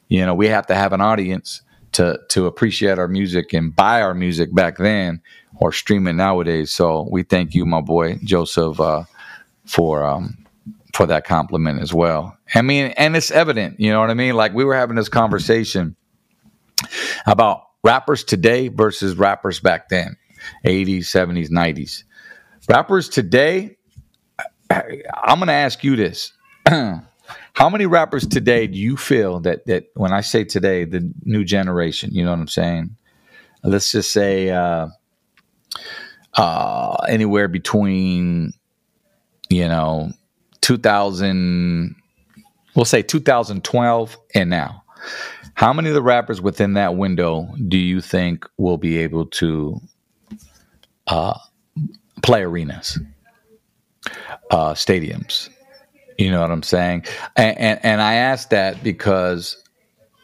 [0.09, 1.61] you know, we have to have an audience
[1.93, 5.21] to to appreciate our music and buy our music back then
[5.55, 6.71] or stream it nowadays.
[6.71, 9.05] So we thank you, my boy Joseph, uh,
[9.65, 10.45] for um,
[10.99, 12.37] for that compliment as well.
[12.53, 14.35] I mean, and it's evident, you know what I mean?
[14.35, 15.95] Like we were having this conversation
[17.25, 20.17] about rappers today versus rappers back then,
[20.65, 22.03] 80s, 70s, 90s.
[22.67, 23.77] Rappers today,
[24.69, 26.33] I'm going to ask you this.
[26.67, 31.45] How many rappers today do you feel that that when I say today, the new
[31.45, 32.97] generation, you know what I'm saying?
[33.63, 34.87] Let's just say uh,
[36.33, 38.51] uh, anywhere between,
[39.49, 40.11] you know,
[40.61, 41.95] 2000,
[42.75, 44.83] we'll say 2012 and now.
[45.53, 49.81] How many of the rappers within that window do you think will be able to
[51.07, 51.37] uh,
[52.23, 52.99] play arenas,
[54.51, 55.49] uh, stadiums?
[56.17, 57.05] You know what I'm saying?
[57.35, 59.61] And, and, and I ask that because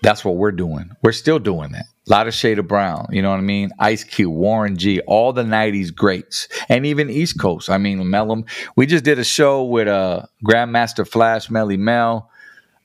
[0.01, 0.91] that's what we're doing.
[1.01, 1.85] We're still doing that.
[2.07, 3.71] A lot of shade of brown, you know what I mean?
[3.79, 7.69] Ice Cube, Warren G, all the '90s greats, and even East Coast.
[7.69, 8.47] I mean, Mellum.
[8.75, 12.29] We just did a show with uh, Grandmaster Flash, Melle Mel,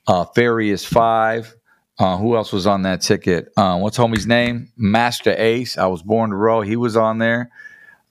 [0.07, 1.55] uh, Five.
[1.99, 3.53] Uh, who else was on that ticket?
[3.59, 4.73] Uh, what's homie's name?
[4.79, 5.77] Masta Ace.
[5.77, 6.63] I was born to roll.
[6.63, 7.51] He was on there.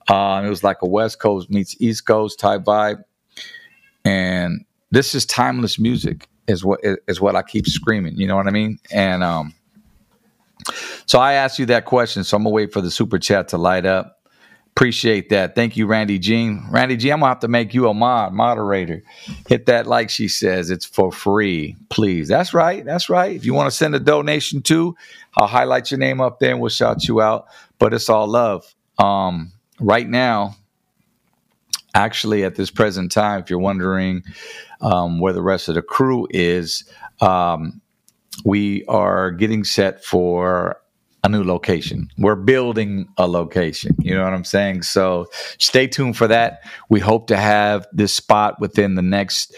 [0.07, 3.03] Uh, it was like a West Coast meets East Coast type vibe,
[4.05, 6.27] and this is timeless music.
[6.47, 8.15] Is what is what I keep screaming.
[8.15, 8.79] You know what I mean?
[8.91, 9.53] And um,
[11.09, 12.23] so I asked you that question.
[12.23, 14.19] So I'm gonna wait for the super chat to light up.
[14.75, 15.55] Appreciate that.
[15.55, 16.67] Thank you, Randy Jean.
[16.69, 19.01] Randy G, I'm gonna have to make you a mod moderator.
[19.47, 20.69] Hit that like she says.
[20.69, 22.27] It's for free, please.
[22.27, 22.85] That's right.
[22.85, 23.35] That's right.
[23.35, 24.95] If you want to send a donation too,
[25.35, 27.47] I'll highlight your name up there and we'll shout you out.
[27.79, 28.71] But it's all love.
[28.99, 30.57] Um, right now,
[31.95, 34.23] actually, at this present time, if you're wondering
[34.81, 36.85] um, where the rest of the crew is,
[37.19, 37.81] um,
[38.45, 40.78] we are getting set for
[41.23, 42.09] a new location.
[42.17, 43.95] We're building a location.
[43.99, 44.83] You know what I'm saying?
[44.83, 45.27] So
[45.57, 46.61] stay tuned for that.
[46.89, 49.55] We hope to have this spot within the next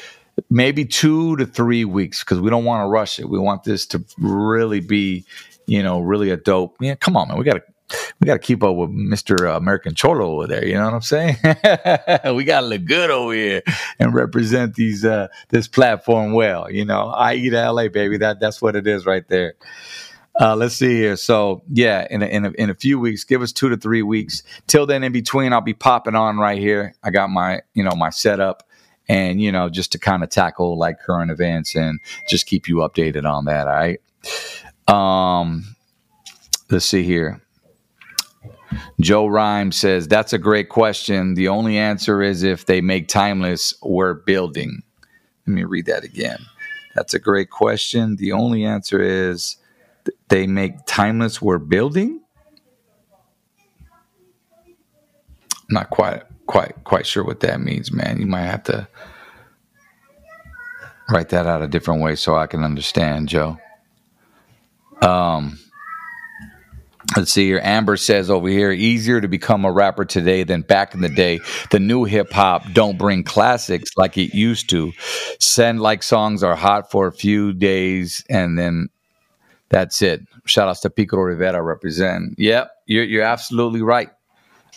[0.50, 3.30] maybe two to three weeks because we don't want to rush it.
[3.30, 5.26] We want this to really be,
[5.68, 6.78] you know, really a dope.
[6.80, 7.38] Yeah, come on, man.
[7.38, 7.64] We got to
[8.20, 9.56] we got to keep up with Mr.
[9.56, 10.66] American Cholo over there.
[10.66, 11.36] You know what I'm saying?
[12.36, 13.62] we got to look good over here
[14.00, 16.72] and represent these uh, this platform well.
[16.72, 18.18] You know, I eat LA, baby.
[18.18, 19.56] That that's what it is right there.
[20.40, 21.16] Uh, let's see here.
[21.18, 24.02] So yeah, in a, in a, in a few weeks, give us two to three
[24.02, 24.44] weeks.
[24.68, 26.96] Till then, in between, I'll be popping on right here.
[27.04, 28.64] I got my you know my setup,
[29.10, 32.78] and you know just to kind of tackle like current events and just keep you
[32.78, 33.68] updated on that.
[33.68, 34.00] All right.
[34.88, 35.76] Um,
[36.70, 37.42] let's see here.
[39.00, 41.34] Joe Rhyme says, That's a great question.
[41.34, 44.82] The only answer is if they make timeless, we're building.
[45.48, 46.40] Let me read that again.
[46.96, 48.16] That's a great question.
[48.18, 49.58] The only answer is
[50.30, 52.22] they make timeless, we're building.
[55.56, 58.20] I'm not quite quite quite sure what that means, man.
[58.20, 58.88] You might have to
[61.10, 63.58] write that out a different way so I can understand, Joe.
[65.02, 65.60] Um
[67.18, 67.60] Let's see here.
[67.62, 71.42] Amber says over here, easier to become a rapper today than back in the day.
[71.70, 74.94] The new hip hop don't bring classics like it used to.
[75.40, 78.88] Send like songs are hot for a few days and then
[79.72, 80.22] that's it.
[80.46, 82.38] Shout outs to Pico Rivera represent.
[82.38, 84.10] Yep, you're you're absolutely right.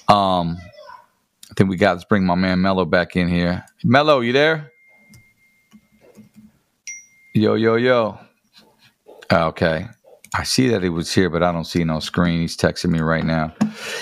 [0.08, 0.56] Um,
[1.50, 3.64] I think we got let's bring my man Mello back in here.
[3.82, 4.70] Mello, you there?
[7.34, 8.18] Yo, yo, yo.
[9.32, 9.86] Okay.
[10.36, 12.40] I see that he was here, but I don't see no screen.
[12.40, 13.54] He's texting me right now.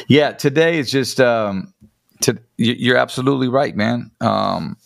[0.08, 1.72] Yeah, today is just um
[2.20, 4.10] to you're absolutely right, man.
[4.20, 4.76] Um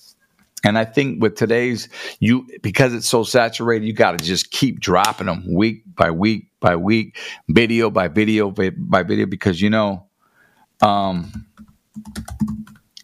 [0.64, 1.88] and I think with today's
[2.20, 6.48] you because it's so saturated, you got to just keep dropping them week by week
[6.60, 10.06] by week, video by video by, video because you know
[10.82, 11.46] um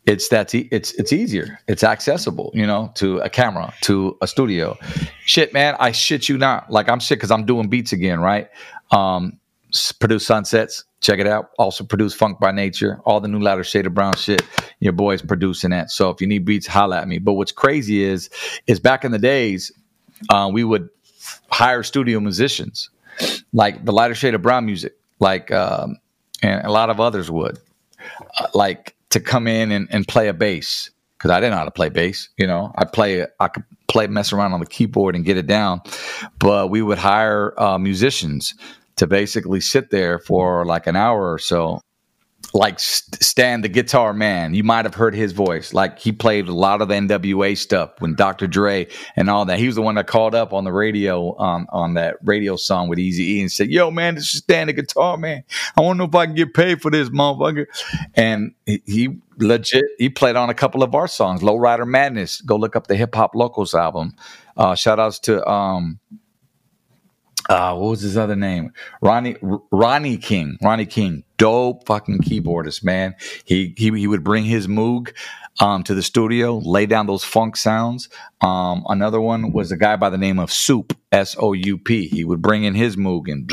[0.07, 1.61] it's that's e- it's it's easier.
[1.68, 4.76] It's accessible, you know, to a camera, to a studio.
[5.24, 6.70] Shit, man, I shit you not.
[6.70, 8.48] Like I'm shit because I'm doing beats again, right?
[8.90, 9.38] Um,
[10.00, 10.84] produce sunsets.
[11.03, 11.50] Check it out.
[11.59, 13.00] Also produce Funk by Nature.
[13.05, 14.42] All the new Lighter Shade of Brown shit.
[14.78, 15.90] Your boy's producing that.
[15.90, 17.18] So if you need beats, holla at me.
[17.18, 18.30] But what's crazy is,
[18.68, 19.72] is back in the days,
[20.30, 20.88] uh, we would
[21.50, 22.88] hire studio musicians,
[23.53, 25.98] like the Lighter Shade of Brown music, like um,
[26.40, 27.59] and a lot of others would
[28.38, 31.64] uh, like to come in and, and play a bass because I didn't know how
[31.64, 32.28] to play bass.
[32.36, 35.46] You know, I play, I could play, mess around on the keyboard and get it
[35.46, 35.82] down.
[36.38, 38.55] But we would hire uh, musicians
[38.97, 41.80] to basically sit there for like an hour or so.
[42.55, 45.72] Like St- Stan, the guitar man, you might have heard his voice.
[45.72, 48.47] Like he played a lot of the NWA stuff when Dr.
[48.47, 49.59] Dre and all that.
[49.59, 52.88] He was the one that called up on the radio um, on that radio song
[52.88, 55.45] with Eazy E and said, "Yo, man, this is Stan, the guitar man.
[55.76, 57.66] I want to know if I can get paid for this, motherfucker."
[58.14, 62.43] And he, he legit he played on a couple of our songs, Lowrider Madness.
[62.43, 64.14] Go look up the Hip Hop Locos album.
[64.57, 66.01] Uh, shout outs to um,
[67.49, 68.72] uh, what was his other name?
[69.01, 69.36] Ronnie
[69.70, 70.59] Ronnie King.
[70.62, 73.14] Ronnie King, dope fucking keyboardist, man.
[73.45, 75.12] He he he would bring his Moog
[75.61, 78.09] um, to the studio, lay down those funk sounds.
[78.40, 82.09] Um, another one was a guy by the name of Soup, S O U P.
[82.09, 83.51] He would bring in his Moog and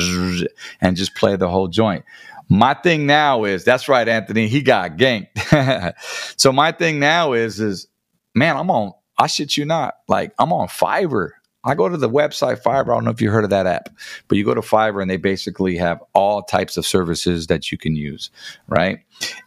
[0.81, 2.05] and just play the whole joint.
[2.47, 4.47] My thing now is that's right, Anthony.
[4.47, 5.93] He got ganked.
[6.39, 7.87] so my thing now is is
[8.33, 8.93] man, I'm on.
[9.17, 9.95] I shit you not.
[10.07, 11.31] Like I'm on Fiverr.
[11.63, 12.91] I go to the website Fiverr.
[12.91, 13.89] I don't know if you heard of that app,
[14.27, 17.77] but you go to Fiverr and they basically have all types of services that you
[17.77, 18.31] can use,
[18.67, 18.99] right?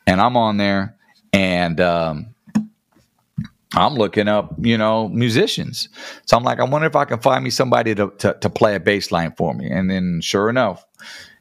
[0.07, 0.97] And I'm on there
[1.33, 2.35] and um,
[3.75, 5.89] I'm looking up, you know, musicians.
[6.27, 8.75] So I'm like, I wonder if I can find me somebody to to, to play
[8.75, 9.71] a bass line for me.
[9.71, 10.85] And then sure enough,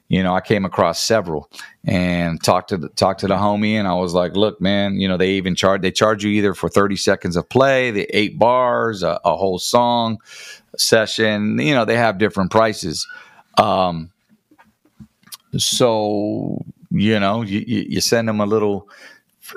[0.08, 1.50] you know, I came across several
[1.84, 5.08] and talked to the talked to the homie, and I was like, "Look, man, you
[5.08, 8.38] know, they even charge they charge you either for thirty seconds of play, the eight
[8.38, 10.18] bars, a, a whole song
[10.76, 11.58] session.
[11.58, 13.06] You know, they have different prices.
[13.58, 14.10] Um,
[15.56, 18.88] so you know, you, you send them a little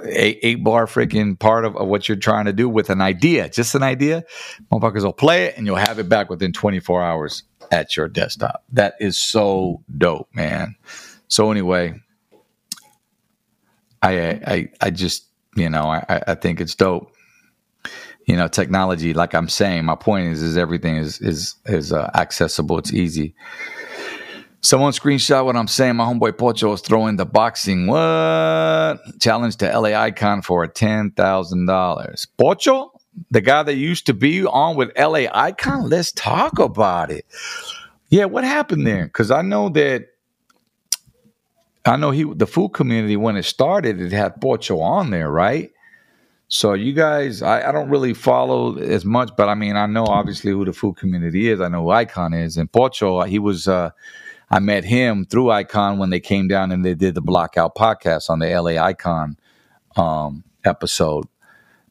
[0.03, 3.49] eight, eight bar freaking part of, of what you're trying to do with an idea,
[3.49, 4.23] just an idea.
[4.71, 8.63] Motherfuckers will play it, and you'll have it back within 24 hours at your desktop.
[8.71, 10.75] That is so dope, man.
[11.27, 11.99] So anyway,
[14.01, 17.14] I I I just you know I I think it's dope.
[18.25, 22.09] You know, technology, like I'm saying, my point is, is everything is is is uh,
[22.15, 22.79] accessible.
[22.79, 23.35] It's easy.
[24.61, 25.95] Someone screenshot what I'm saying.
[25.95, 31.67] My homeboy Pocho is throwing the boxing what challenge to LA Icon for ten thousand
[31.67, 32.27] dollars.
[32.39, 32.89] Pocho,
[33.29, 35.87] the guy that used to be on with LA Icon.
[35.89, 37.25] Let's talk about it.
[38.09, 39.05] Yeah, what happened there?
[39.05, 40.07] Because I know that
[41.85, 45.71] I know he the food community when it started, it had Pocho on there, right?
[46.47, 50.05] So you guys, I, I don't really follow as much, but I mean, I know
[50.05, 51.59] obviously who the food community is.
[51.59, 53.67] I know who Icon is, and Pocho, he was.
[53.67, 53.89] Uh,
[54.51, 58.29] I met him through Icon when they came down and they did the Blockout podcast
[58.29, 59.37] on the LA Icon
[59.95, 61.25] um, episode.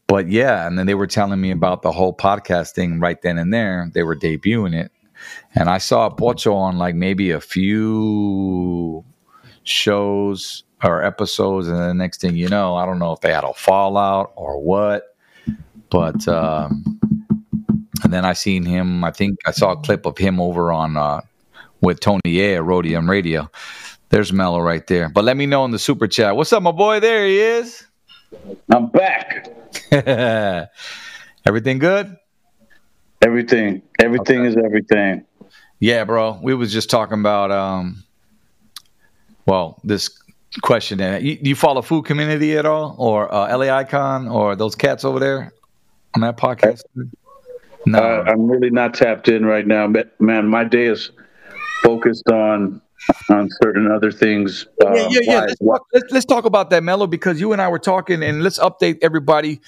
[0.07, 3.39] But yeah, and then they were telling me about the whole podcast thing right then
[3.39, 3.91] and there.
[3.93, 4.93] They were debuting it,
[5.55, 9.05] and I saw Pocho on like maybe a few
[9.65, 13.45] shows or episodes, and the next thing you know, I don't know if they had
[13.45, 15.17] a fallout or what,
[15.91, 17.01] but um,
[18.03, 19.03] and then I seen him.
[19.05, 21.23] I think I saw a clip of him over on uh,
[21.81, 23.51] with Tony A at Rhodium Radio.
[24.11, 25.09] There's Mello right there.
[25.09, 26.37] But let me know in the super chat.
[26.37, 27.01] What's up, my boy?
[27.01, 27.85] There he is.
[28.71, 29.49] I'm back.
[31.47, 32.17] Everything good?
[33.23, 35.25] Everything, everything is everything.
[35.81, 36.39] Yeah, bro.
[36.43, 38.05] We was just talking about um
[39.47, 40.11] well, this
[40.63, 44.57] question that you, do you follow food community at all or uh, LA Icon or
[44.57, 45.53] those cats over there
[46.15, 46.83] on that podcast?
[47.87, 47.99] No.
[47.99, 51.11] Uh, I'm really not tapped in right now, man, my day is
[51.83, 52.81] focused on
[53.31, 54.67] on certain other things.
[54.83, 55.41] Uh, yeah, yeah, yeah.
[55.41, 58.43] Let's talk, let's, let's talk about that, Mello, because you and I were talking, and
[58.43, 59.61] let's update everybody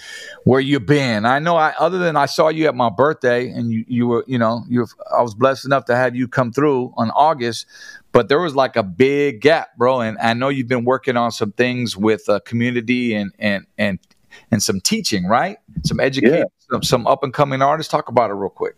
[0.45, 1.25] where you've been.
[1.25, 4.25] I know, I other than I saw you at my birthday, and you, you were,
[4.27, 4.87] you know, you.
[5.17, 7.67] I was blessed enough to have you come through on August,
[8.13, 10.01] but there was like a big gap, bro.
[10.01, 13.99] And I know you've been working on some things with uh, community and and and
[14.51, 15.59] and some teaching, right?
[15.85, 17.91] Some education, some, some up and coming artists.
[17.91, 18.77] Talk about it real quick.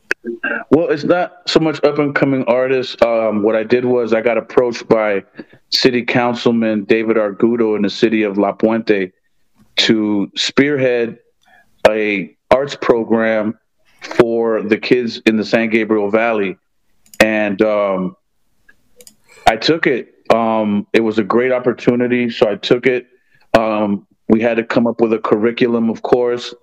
[0.71, 2.97] Well, it's not so much up and coming artists.
[3.03, 5.25] Um, what I did was I got approached by
[5.71, 9.13] City Councilman David Argudo in the city of La Puente
[9.77, 11.19] to spearhead
[11.89, 13.59] a arts program
[14.01, 16.57] for the kids in the San Gabriel Valley,
[17.21, 18.17] and um,
[19.47, 20.15] I took it.
[20.31, 23.07] Um, it was a great opportunity, so I took it.
[23.55, 26.55] Um, we had to come up with a curriculum, of course.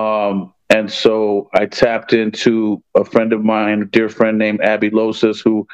[0.00, 4.90] Um, and so I tapped into a friend of mine, a dear friend named Abby
[4.90, 5.66] Losas, who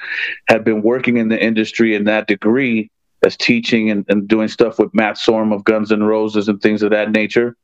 [0.49, 2.91] had been working in the industry in that degree
[3.23, 6.83] as teaching and, and doing stuff with Matt Sorum of Guns N' Roses and things
[6.83, 7.57] of that nature.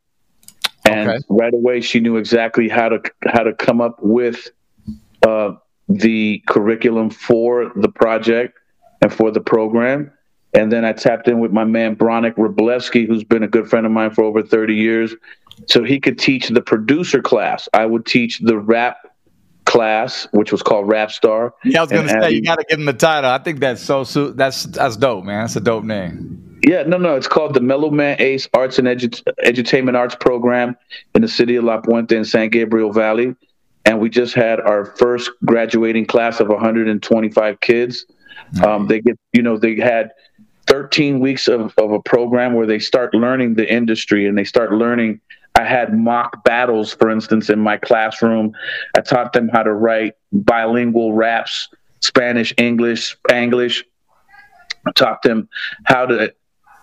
[0.84, 1.18] And Okay.
[1.28, 4.50] right away, she knew exactly how to how to come up with
[5.26, 5.52] uh,
[5.88, 8.58] the curriculum for the project
[9.00, 10.10] and for the program.
[10.54, 13.86] And then I tapped in with my man Bronick Robleski, who's been a good friend
[13.86, 15.14] of mine for over 30 years.
[15.68, 17.68] So he could teach the producer class.
[17.74, 18.96] I would teach the rap
[19.64, 21.54] class, which was called Rap Star.
[21.64, 23.30] Yeah, I was gonna And say Abby- you got to give him the title.
[23.30, 24.04] I think that's so.
[24.04, 25.42] su- That's that's dope, man.
[25.44, 26.60] That's a dope name.
[26.66, 27.16] Yeah, no, no.
[27.16, 30.76] It's called the Mellow Man Ace Arts and Edu- Edutainment Arts Program
[31.14, 33.34] in the city of La Puente in San Gabriel Valley.
[33.84, 38.06] And we just had our first graduating class of 125 kids.
[38.64, 40.12] Um, they get, you know, they had
[40.68, 44.72] 13 weeks of, of a program where they start learning the industry and they start
[44.72, 45.20] learning.
[45.54, 48.54] I had mock battles, for instance, in my classroom.
[48.96, 51.68] I taught them how to write bilingual raps,
[52.00, 53.84] Spanish, English, English.
[54.86, 55.48] I taught them
[55.84, 56.32] how to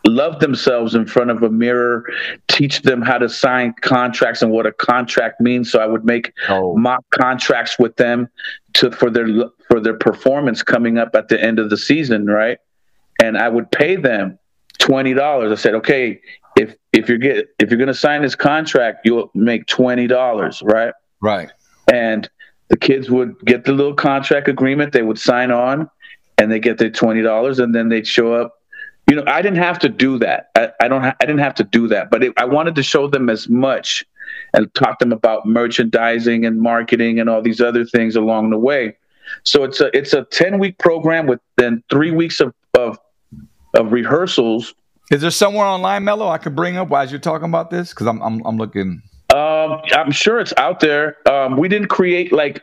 [0.06, 2.06] love themselves in front of a mirror,
[2.48, 5.72] teach them how to sign contracts and what a contract means.
[5.72, 8.30] So I would make Oh, mock contracts with them
[8.76, 9.28] to for their
[9.68, 12.60] for their performance coming up at the end of the season, right?
[13.22, 14.40] And I would pay them
[14.78, 15.52] twenty dollars.
[15.52, 16.22] I said, okay,
[16.94, 20.94] if you're get if you're gonna sign this contract, you'll make twenty dollars, right?
[21.22, 21.52] right.
[21.92, 22.30] and
[22.70, 25.90] the kids would get the little contract agreement they would sign on
[26.38, 28.56] and they get their $20 and then they'd show up
[29.10, 31.56] you know i didn't have to do that i, I don't ha- i didn't have
[31.56, 34.06] to do that but it, i wanted to show them as much
[34.54, 38.96] and talk them about merchandising and marketing and all these other things along the way
[39.44, 42.98] so it's a it's a 10 week program with then three weeks of of,
[43.74, 44.74] of rehearsals
[45.12, 47.90] Is there somewhere online, Mello, I could bring up as you're talking about this?
[47.90, 49.02] Because I'm, I'm I'm looking.
[49.34, 51.18] Um, I'm sure it's out there.
[51.28, 52.62] Um, we didn't create like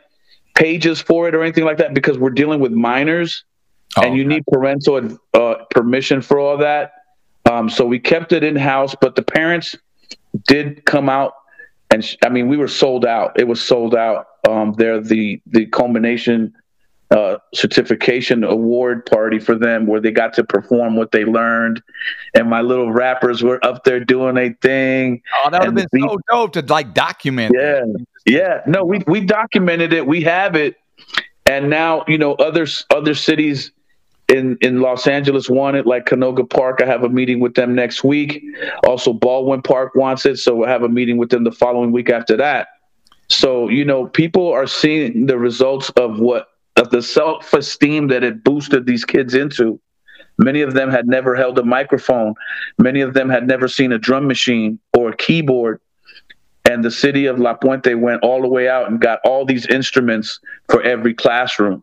[0.55, 3.43] pages for it or anything like that because we're dealing with minors,
[3.97, 6.91] Oh, and you need parental uh, permission for all that.
[7.49, 9.75] Um, so we kept it in house, but the parents
[10.47, 11.33] did come out,
[11.91, 13.39] and sh- I mean, we were sold out.
[13.39, 14.25] It was sold out.
[14.47, 16.53] Um, they're the the culmination
[17.11, 21.81] uh, certification award party for them, where they got to perform what they learned,
[22.33, 25.21] and my little rappers were up there doing a thing.
[25.43, 27.55] Oh, that would have been so dope to like document.
[27.57, 27.85] Yeah,
[28.25, 28.61] yeah.
[28.67, 30.05] No, we we documented it.
[30.05, 30.75] We have it,
[31.45, 33.71] and now you know other other cities
[34.27, 36.81] in in Los Angeles want it, like Canoga Park.
[36.81, 38.43] I have a meeting with them next week.
[38.85, 42.09] Also, Baldwin Park wants it, so we'll have a meeting with them the following week
[42.09, 42.67] after that.
[43.29, 46.47] So you know, people are seeing the results of what
[46.77, 49.79] of the self esteem that it boosted these kids into.
[50.37, 52.35] Many of them had never held a microphone.
[52.77, 55.81] Many of them had never seen a drum machine or a keyboard
[56.69, 59.65] and the city of La Puente went all the way out and got all these
[59.67, 61.81] instruments for every classroom.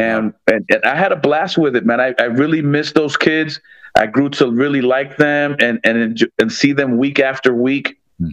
[0.00, 2.00] And, and, and I had a blast with it, man.
[2.00, 3.60] I, I really missed those kids.
[3.98, 8.28] I grew to really like them and and and see them week after week, Hmm.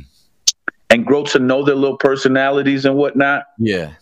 [0.91, 3.45] and grow to know their little personalities and whatnot.
[3.57, 3.93] yeah.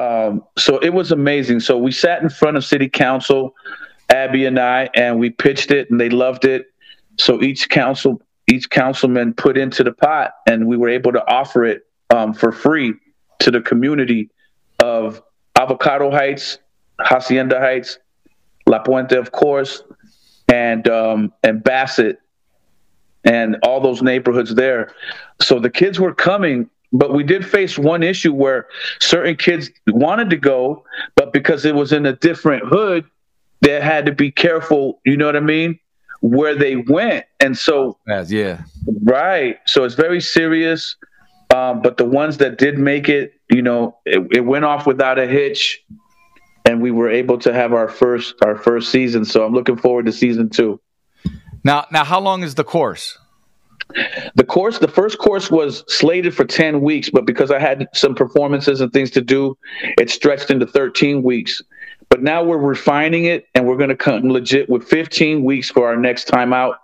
[0.00, 1.60] Um, so it was amazing.
[1.60, 3.54] So we sat in front of city council,
[4.10, 6.66] Abby and I, and we pitched it, and they loved it.
[7.18, 8.20] So each council,
[8.50, 12.50] each councilman put into the pot, and we were able to offer it um, for
[12.50, 12.94] free
[13.40, 14.30] to the community
[14.80, 15.22] of
[15.56, 16.58] Avocado Heights,
[17.00, 17.98] Hacienda Heights,
[18.66, 19.82] La Puente, of course,
[20.48, 22.18] and um, and Bassett,
[23.24, 24.92] and all those neighborhoods there.
[25.40, 28.68] So the kids were coming, but we did face one issue where
[29.00, 30.84] certain kids wanted to go,
[31.16, 33.04] but because it was in a different hood,
[33.60, 35.00] they had to be careful.
[35.04, 35.78] You know what I mean?
[36.20, 37.98] Where they went, and so
[38.30, 38.62] yeah.
[39.02, 39.58] Right.
[39.66, 40.96] So it's very serious.
[41.54, 45.18] Um, but the ones that did make it, you know, it, it went off without
[45.18, 45.84] a hitch.
[46.64, 49.24] and we were able to have our first our first season.
[49.24, 50.80] So I'm looking forward to season two.
[51.62, 53.18] Now, now, how long is the course?
[54.34, 58.14] The course, the first course was slated for 10 weeks, but because I had some
[58.14, 59.56] performances and things to do,
[59.98, 61.62] it stretched into 13 weeks.
[62.08, 65.88] But now we're refining it and we're going to come legit with 15 weeks for
[65.88, 66.76] our next time out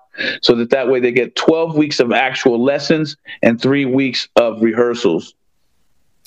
[0.42, 4.62] so that that way they get 12 weeks of actual lessons and three weeks of
[4.62, 5.34] rehearsals.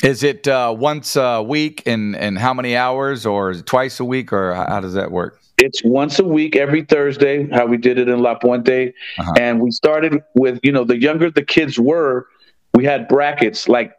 [0.03, 4.33] Is it uh, once a week and, and how many hours, or twice a week,
[4.33, 5.39] or how does that work?
[5.63, 8.93] It's once a week, every Thursday, how we did it in La Puente.
[9.17, 9.33] Uh-huh.
[9.39, 12.27] And we started with, you know, the younger the kids were,
[12.73, 13.69] we had brackets.
[13.69, 13.93] Like,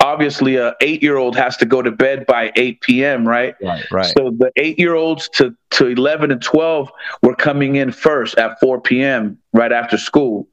[0.00, 3.54] obviously, a eight year old has to go to bed by 8 p.m., right?
[3.62, 4.14] Right, right.
[4.16, 6.90] So the eight year olds to, to 11 and 12
[7.22, 10.48] were coming in first at 4 p.m., right after school.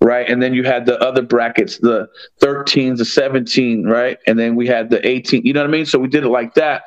[0.00, 0.28] Right.
[0.28, 2.08] And then you had the other brackets, the
[2.40, 4.18] 13s, the 17, right?
[4.26, 5.86] And then we had the 18, you know what I mean?
[5.86, 6.82] So we did it like that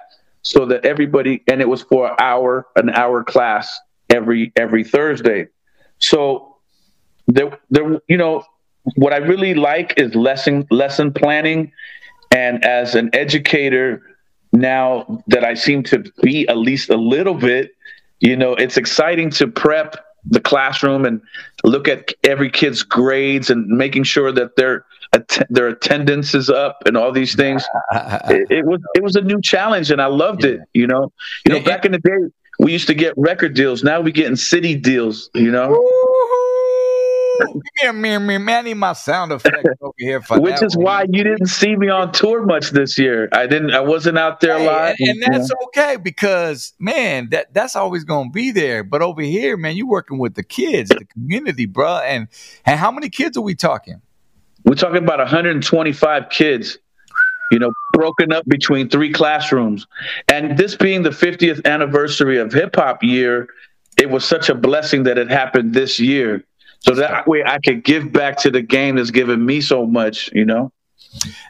[0.46, 3.80] so that everybody, and it was for an hour, an hour class
[4.12, 5.48] every, every Thursday.
[5.98, 6.58] So
[7.26, 8.43] there, there, you know,
[8.96, 11.72] what I really like is lesson, lesson planning.
[12.30, 14.04] And as an educator,
[14.54, 17.72] now that I seem to be at least a little bit,
[18.20, 19.96] you know, it's exciting to prep
[20.30, 21.22] the classroom and
[21.64, 24.86] look at every kid's grades and making sure that their
[25.16, 27.63] att- their attendance is up and all these things.
[28.30, 30.59] It, it was it was a new challenge and I loved it.
[30.74, 31.11] You know,
[31.45, 32.20] you know, Yeah, back in the day
[32.59, 33.84] we used to get record deals.
[33.84, 35.30] Now we getting city deals.
[35.34, 35.70] You know,
[37.82, 40.86] Give me, me, me, I need my sound effect over here for which is one.
[40.86, 43.28] why you didn't see me on tour much this year.
[43.34, 43.72] I didn't.
[43.72, 44.95] I wasn't out there Hey, live.
[44.99, 48.84] and, and that's okay because man, that that's always gonna be there.
[48.86, 51.97] But over here, man, you working with the kids, the community, bro.
[51.97, 52.30] And
[52.66, 54.01] and how many kids are we talking?
[54.66, 56.78] We're talking about 125 kids,
[57.51, 59.88] you know, broken up between three classrooms.
[60.28, 63.47] And this being the 50th anniversary of hip hop year,
[63.97, 66.43] it was such a blessing that it happened this year.
[66.80, 70.30] So that way I could give back to the game that's given me so much,
[70.34, 70.72] you know?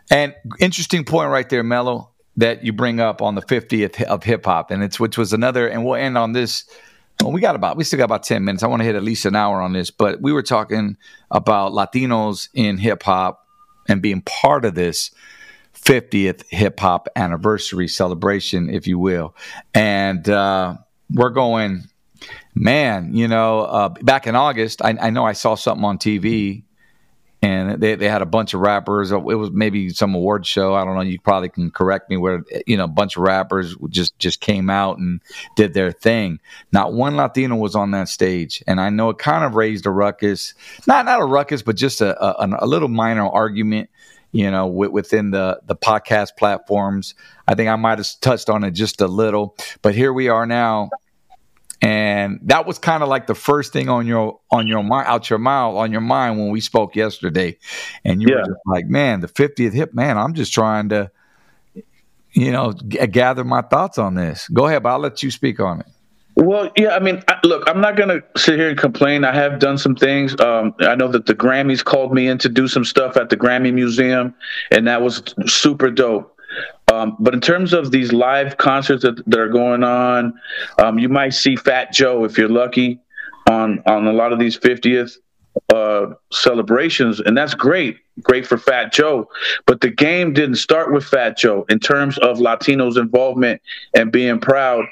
[0.10, 4.46] And interesting point right there, Mello, that you bring up on the 50th of hip
[4.46, 6.66] hop, and it's which was another, and we'll end on this.
[7.26, 8.62] Well, we got about we still got about 10 minutes.
[8.62, 10.96] I want to hit at least an hour on this, but we were talking
[11.32, 13.48] about Latinos in hip hop
[13.90, 15.10] and being part of this
[15.74, 19.36] 50th hip hop anniversary celebration, if you will.
[19.74, 20.76] And uh,
[21.12, 21.86] we're going,
[22.54, 26.62] man, you know, uh, back in August, I, I know I saw something on TV
[27.46, 29.12] and they, they had a bunch of rappers.
[29.12, 30.74] It was maybe some award show.
[30.74, 31.02] I don't know.
[31.02, 32.18] You probably can correct me.
[32.18, 35.22] Where you know a bunch of rappers just just came out and
[35.56, 36.40] did their thing.
[36.72, 39.92] Not one Latino was on that stage, and I know it kind of raised a
[39.92, 40.56] ruckus.
[40.88, 43.92] Not not a ruckus, but just a a, a little minor argument.
[44.32, 47.14] You know, w- within the the podcast platforms.
[47.48, 50.48] I think I might have touched on it just a little, but here we are
[50.48, 50.90] now
[51.86, 55.30] and that was kind of like the first thing on your on your mind out
[55.30, 57.58] your mouth on your mind when we spoke yesterday
[58.04, 58.38] and you Yeah.
[58.38, 61.12] were just like man the 50th hip man i'm just trying to
[62.34, 65.60] you know g- gather my thoughts on this go ahead but i'll let you speak
[65.60, 65.86] on it
[66.38, 69.24] Well, yeah, I mean, I, look, I'm not going to sit here and complain.
[69.24, 70.36] I have done some things.
[70.42, 73.38] Um, I know that the Grammys called me in to do some stuff at the
[73.38, 74.36] Grammy Museum,
[74.70, 76.35] and that was super dope.
[76.96, 80.34] Um, but in terms of these live concerts that, that are going on,
[80.80, 83.00] um, you might see Fat Joe if you're lucky
[83.50, 85.18] on on a lot of these 50th
[85.74, 89.30] uh, celebrations, and that's great, great for Fat Joe.
[89.66, 93.62] But the game didn't start with Fat Joe in terms of Latinos' involvement
[93.94, 94.86] and being proud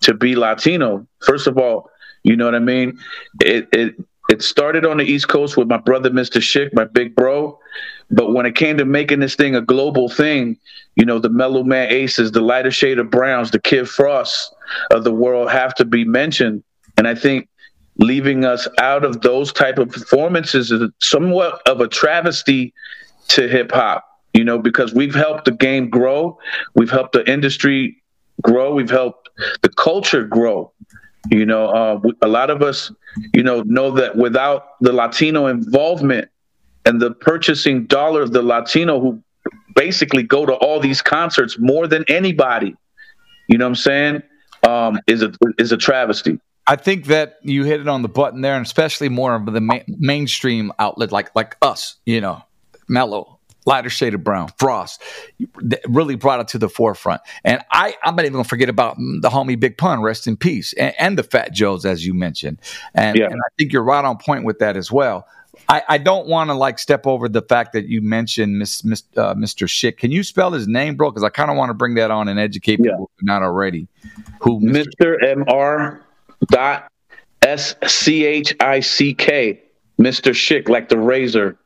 [0.00, 1.06] to be Latino.
[1.20, 1.90] First of all,
[2.22, 2.98] you know what I mean.
[3.40, 3.94] It it
[4.28, 6.40] it started on the East Coast with my brother, Mr.
[6.40, 7.58] Schick, my big bro.
[8.10, 10.58] But when it came to making this thing a global thing,
[10.96, 14.54] you know, the Mellow Man Aces, the lighter shade of Browns, the Kid Frost
[14.90, 16.62] of the world have to be mentioned.
[16.96, 17.48] And I think
[17.96, 22.72] leaving us out of those type of performances is somewhat of a travesty
[23.28, 24.04] to hip hop,
[24.34, 26.38] you know, because we've helped the game grow,
[26.74, 28.02] we've helped the industry
[28.42, 29.28] grow, we've helped
[29.62, 30.72] the culture grow.
[31.30, 32.92] You know, uh, a lot of us,
[33.34, 36.28] you know, know that without the Latino involvement
[36.86, 39.22] and the purchasing dollar of the Latino who
[39.74, 42.74] basically go to all these concerts more than anybody,
[43.48, 44.22] you know what I'm saying,
[44.66, 46.38] um, is a is a travesty.
[46.66, 49.60] I think that you hit it on the button there, and especially more of the
[49.60, 52.42] ma- mainstream outlet like like us, you know,
[52.88, 53.37] Mellow,
[53.68, 55.02] lighter shade of brown, Frost,
[55.62, 57.20] that really brought it to the forefront.
[57.44, 60.72] And I, I'm not even gonna forget about the homie Big Pun, rest in peace,
[60.72, 62.58] and, and the Fat Joes as you mentioned.
[62.94, 63.26] And, Yeah.
[63.26, 65.26] and I think you're right on point with that as well.
[65.68, 69.02] I, I don't want to like step over the fact that you mentioned Miss, Miss,
[69.16, 69.66] uh, Mr.
[69.66, 69.98] Schick.
[69.98, 71.10] Can you spell his name, bro?
[71.10, 72.92] Because I kind of want to bring that on and educate Yeah.
[72.92, 73.86] people who not already.
[74.40, 74.86] Who Mr.
[75.18, 75.44] Mr.
[75.44, 76.00] Mr.
[76.46, 76.90] dot
[77.42, 79.60] S C H I C K.
[80.00, 80.30] Mr.
[80.30, 81.58] Schick, like the razor.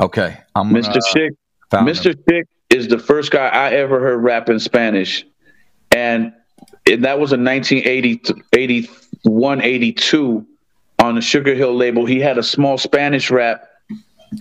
[0.00, 1.00] Okay, I'm Mr.
[1.12, 1.30] Schick.
[1.30, 1.34] Uh,
[1.70, 2.14] found Mr.
[2.14, 2.22] him.
[2.28, 5.26] Schick is the first guy I ever heard rap in Spanish.
[5.90, 6.32] And
[6.86, 10.46] and that was in 1980, 81, 82
[11.00, 12.06] on the Sugar Hill label.
[12.06, 13.68] He had a small Spanish rap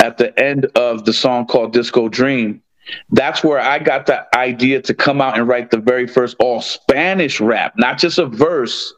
[0.02, 2.62] at the end of the song called Disco Dream.
[3.10, 6.62] That's where I got the idea to come out and write the very first all
[6.62, 8.94] Spanish rap, not just a verse.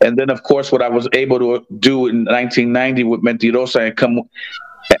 [0.00, 3.96] And then, of course, what I was able to do in 1990 with Mentirosa and
[3.96, 4.22] come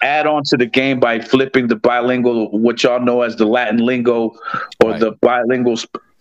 [0.02, 3.78] add on to the game by flipping the bilingual, what y'all know as the Latin
[3.78, 4.34] lingo
[4.82, 5.00] or Right.
[5.00, 5.76] the bilingual,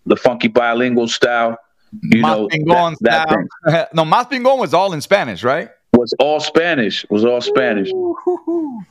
[0.06, 1.58] the funky bilingual style.
[2.02, 3.88] You Mas know, that, that style.
[3.94, 5.70] no, Mas Pingon was all in Spanish, right?
[5.94, 7.06] was all Spanish.
[7.10, 7.92] Was all Spanish.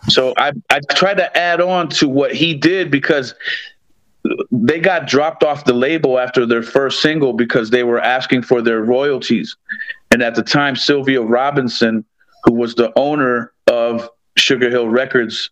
[0.09, 3.35] So I I tried to add on to what he did because
[4.53, 8.61] they got dropped off the label after their first single because they were asking for
[8.61, 9.57] their royalties.
[10.11, 12.05] And at the time, Sylvia Robinson,
[12.45, 13.53] who was the owner
[14.51, 15.49] Sugar Hill Records,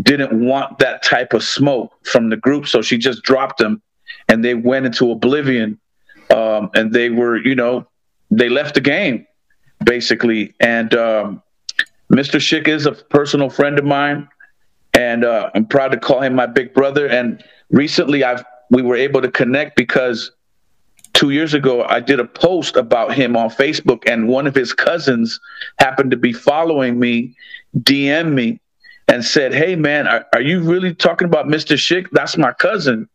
[0.00, 2.66] didn't want that type of smoke from the group.
[2.66, 3.82] So she just dropped them
[4.26, 5.78] and they went into oblivion.
[6.34, 7.86] Um, and they were, you know,
[8.30, 9.26] they left the game
[9.84, 10.54] basically.
[10.60, 11.42] And um,
[12.10, 12.40] Mr.
[12.40, 14.26] Schick is a personal friend of mine
[14.94, 17.06] and uh, I'm proud to call him my big brother.
[17.06, 20.30] And recently, I've we were able to connect because
[21.18, 24.72] two years ago I did a post about him on Facebook, and one of his
[24.72, 25.40] cousins
[25.80, 27.34] happened to be following me,
[27.76, 28.60] DM me,
[29.08, 31.76] and said, "Hey man, are, are you really talking about Mr.
[31.76, 32.06] Schick?
[32.12, 33.08] That's my cousin."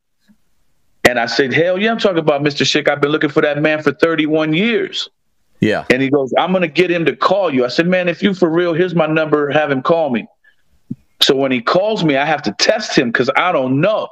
[1.06, 2.66] And I said, "Hell yeah, I'm talking about Mr.
[2.66, 2.90] Schick.
[2.90, 5.10] I've been looking for that man for 31 years."
[5.62, 5.86] Yeah.
[5.90, 7.64] And he goes, I'm going to get him to call you.
[7.64, 9.50] I said, man, if you for real, here's my number.
[9.50, 10.28] Have him call me.
[11.22, 14.10] So when he calls me, I have to test him because I don't know.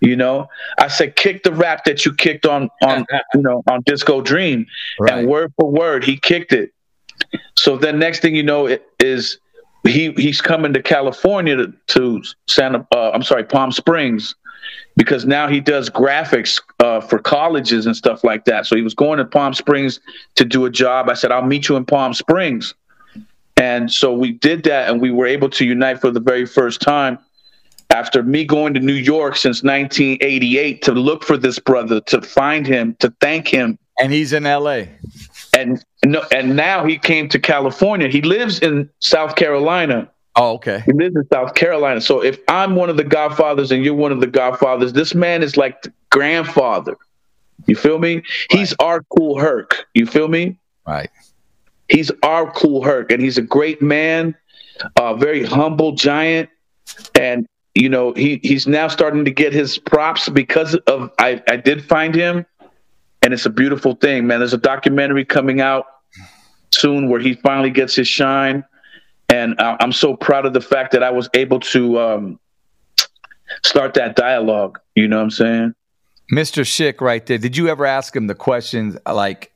[0.00, 0.48] You know,
[0.78, 4.66] I said, kick the rap that you kicked on, on, you know, on Disco Dream.
[4.98, 5.18] Right.
[5.18, 6.72] And word for word, he kicked it.
[7.56, 9.38] So then next thing you know it is
[9.86, 14.34] he, he's coming to California to, to Santa, uh, I'm sorry, Palm Springs
[14.96, 18.66] because now he does graphics uh, for colleges and stuff like that.
[18.66, 20.00] So he was going to Palm Springs
[20.34, 21.08] to do a job.
[21.08, 22.74] I said, I'll meet you in Palm Springs.
[23.56, 26.80] And so we did that and we were able to unite for the very first
[26.80, 27.18] time
[27.90, 32.66] after me going to New York since 1988 to look for this brother, to find
[32.66, 33.78] him, to thank him.
[34.00, 34.84] And he's in LA.
[35.52, 38.08] And no, and now he came to California.
[38.08, 40.08] He lives in South Carolina.
[40.36, 40.82] Oh, okay.
[40.86, 42.00] He lives in South Carolina.
[42.00, 45.42] So if I'm one of the godfathers and you're one of the godfathers, this man
[45.42, 46.96] is like the grandfather.
[47.66, 48.22] You feel me?
[48.50, 49.86] He's our Kool Herc.
[49.94, 50.56] You feel me?
[50.86, 51.10] Right.
[51.88, 54.34] He's our Kool Herc, and he's a great man,
[54.96, 56.48] a very humble giant,
[57.18, 61.56] and you know he he's now starting to get his props because of I I
[61.56, 62.44] did find him,
[63.22, 64.40] and it's a beautiful thing, man.
[64.40, 65.86] There's a documentary coming out
[66.72, 68.64] soon where he finally gets his shine,
[69.28, 72.40] and I- I'm so proud of the fact that I was able to um,
[73.64, 74.78] start that dialogue.
[74.94, 75.74] You know what I'm saying?
[76.32, 76.62] Mr.
[76.62, 77.38] Schick right there.
[77.38, 79.52] Did you ever ask him the questions like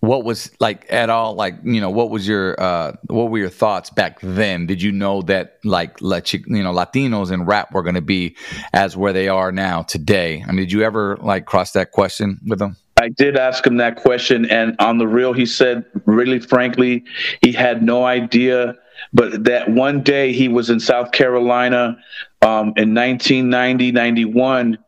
[0.00, 3.50] what was like at all like you know what was your uh what were your
[3.50, 7.82] thoughts back then did you know that like let you know latinos in rap were
[7.82, 8.34] going to be
[8.72, 12.40] as where they are now today i mean did you ever like cross that question
[12.46, 16.38] with him I did ask him that question, and on the real, he said, really
[16.38, 17.02] frankly,
[17.40, 18.76] he had no idea.
[19.14, 21.96] But that one day he was in South Carolina
[22.42, 24.78] um, in 1990, 91.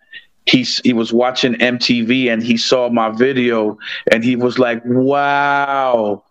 [0.46, 3.78] He, he was watching MTV and he saw my video
[4.10, 6.24] and he was like, wow.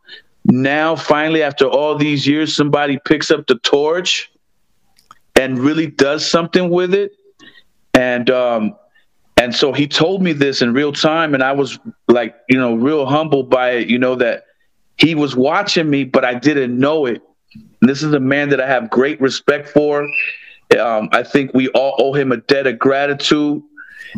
[0.46, 4.32] Now, finally, after all these years, somebody picks up the torch
[5.40, 7.12] and really does something with it.
[7.94, 8.76] And um,
[9.38, 12.76] and so he told me this in real time, and I was like, you know,
[12.76, 14.46] real humbled by it, you know, that
[14.98, 17.22] he was watching me, but I didn't know it.
[17.82, 20.08] And this is a man that I have great respect for.
[20.80, 23.64] Um, I think we all owe him a debt of gratitude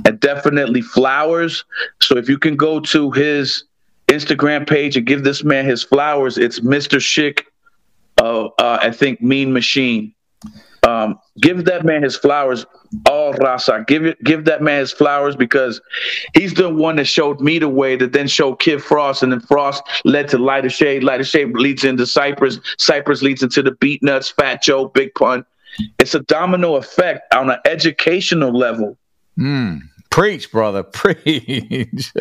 [0.05, 1.63] and definitely flowers.
[2.01, 3.65] So if you can go to his
[4.07, 6.99] Instagram page and give this man his flowers, it's Mr.
[6.99, 7.43] Schick,
[8.21, 10.13] uh, uh, I think Mean Machine.
[10.85, 12.65] Um, give that man his flowers,
[13.09, 13.85] all Rasa.
[13.87, 15.79] Give it, give that man his flowers because
[16.33, 19.39] he's the one that showed me the way that then showed Kid Frost, and then
[19.39, 21.03] Frost led to Lighter Shade.
[21.03, 22.59] Lighter Shade leads into Cypress.
[22.77, 25.45] Cypress leads into the Beatnuts, Fat Joe, Big Pun.
[25.99, 28.97] It's a domino effect on an educational level.
[29.37, 29.79] Mm.
[30.09, 32.11] preach brother preach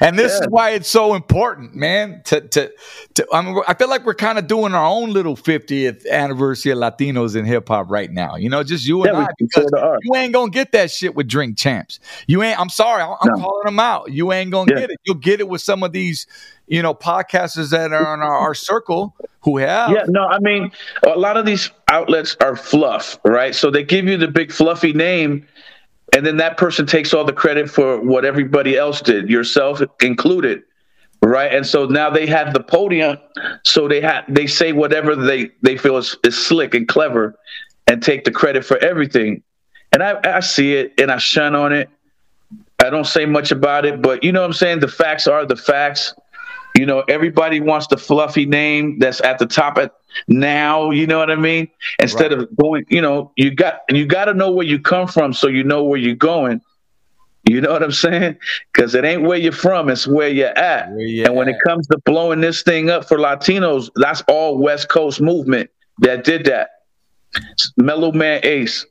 [0.00, 0.40] And this Yeah.
[0.40, 2.22] is why it's so important, man.
[2.26, 2.72] To to,
[3.14, 6.72] to I, mean, I feel like we're kind of doing our own little 50th anniversary
[6.72, 8.36] of Latinos in hip hop right now.
[8.36, 10.00] You know, just you and Yeah, I, because pull the art.
[10.02, 11.98] you ain't gonna get that shit with Drink Champs.
[12.26, 12.58] You ain't.
[12.58, 13.42] I'm sorry, I'm, I'm No.
[13.42, 14.12] calling them out.
[14.12, 14.80] You ain't gonna Yeah.
[14.80, 14.98] get it.
[15.04, 16.26] You'll get it with some of these,
[16.66, 19.90] you know, podcasters that are in our, our circle who have.
[19.90, 20.70] Yeah, no, I mean,
[21.04, 23.54] a lot of these outlets are fluff, right?
[23.54, 25.46] So they give you the big fluffy name,
[26.14, 30.62] and then that person takes all the credit for what everybody else did, yourself included,
[31.22, 31.52] right?
[31.52, 33.18] And so now they have the podium,
[33.64, 37.38] so they have they say whatever they they feel is, is slick and clever,
[37.86, 39.42] and take the credit for everything.
[39.92, 41.88] And I, I see it, and I shun on it.
[42.78, 44.80] I don't say much about it, but you know what I'm saying.
[44.80, 46.14] The facts are the facts.
[46.76, 49.92] You know, everybody wants the fluffy name that's at the top at
[50.28, 50.90] now.
[50.90, 51.68] You know what I mean?
[51.98, 55.32] Instead of going, you know, you got you got to know where you come from
[55.32, 56.60] so you know where you're going.
[57.48, 58.36] You know what I'm saying?
[58.72, 60.90] Because it ain't where you're from; it's where you're at.
[60.90, 64.58] Where you and when it comes to blowing this thing up for Latinos, that's all
[64.58, 66.70] West Coast movement that did that.
[67.76, 68.86] Mellow Man Ace,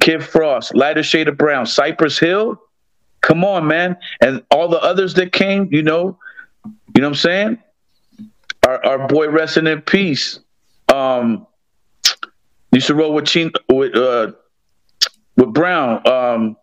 [0.00, 2.60] Kid Frost, Lighter Shade of Brown, Cypress Hill.
[3.20, 3.96] Come on, man.
[4.20, 6.18] And all the others that came, you know,
[6.94, 7.58] you know what I'm saying?
[8.66, 10.38] Our our boy resting in peace.
[10.98, 11.46] Um
[12.72, 14.32] used to roll with Chin with uh
[15.36, 16.06] with Brown.
[16.06, 16.56] Um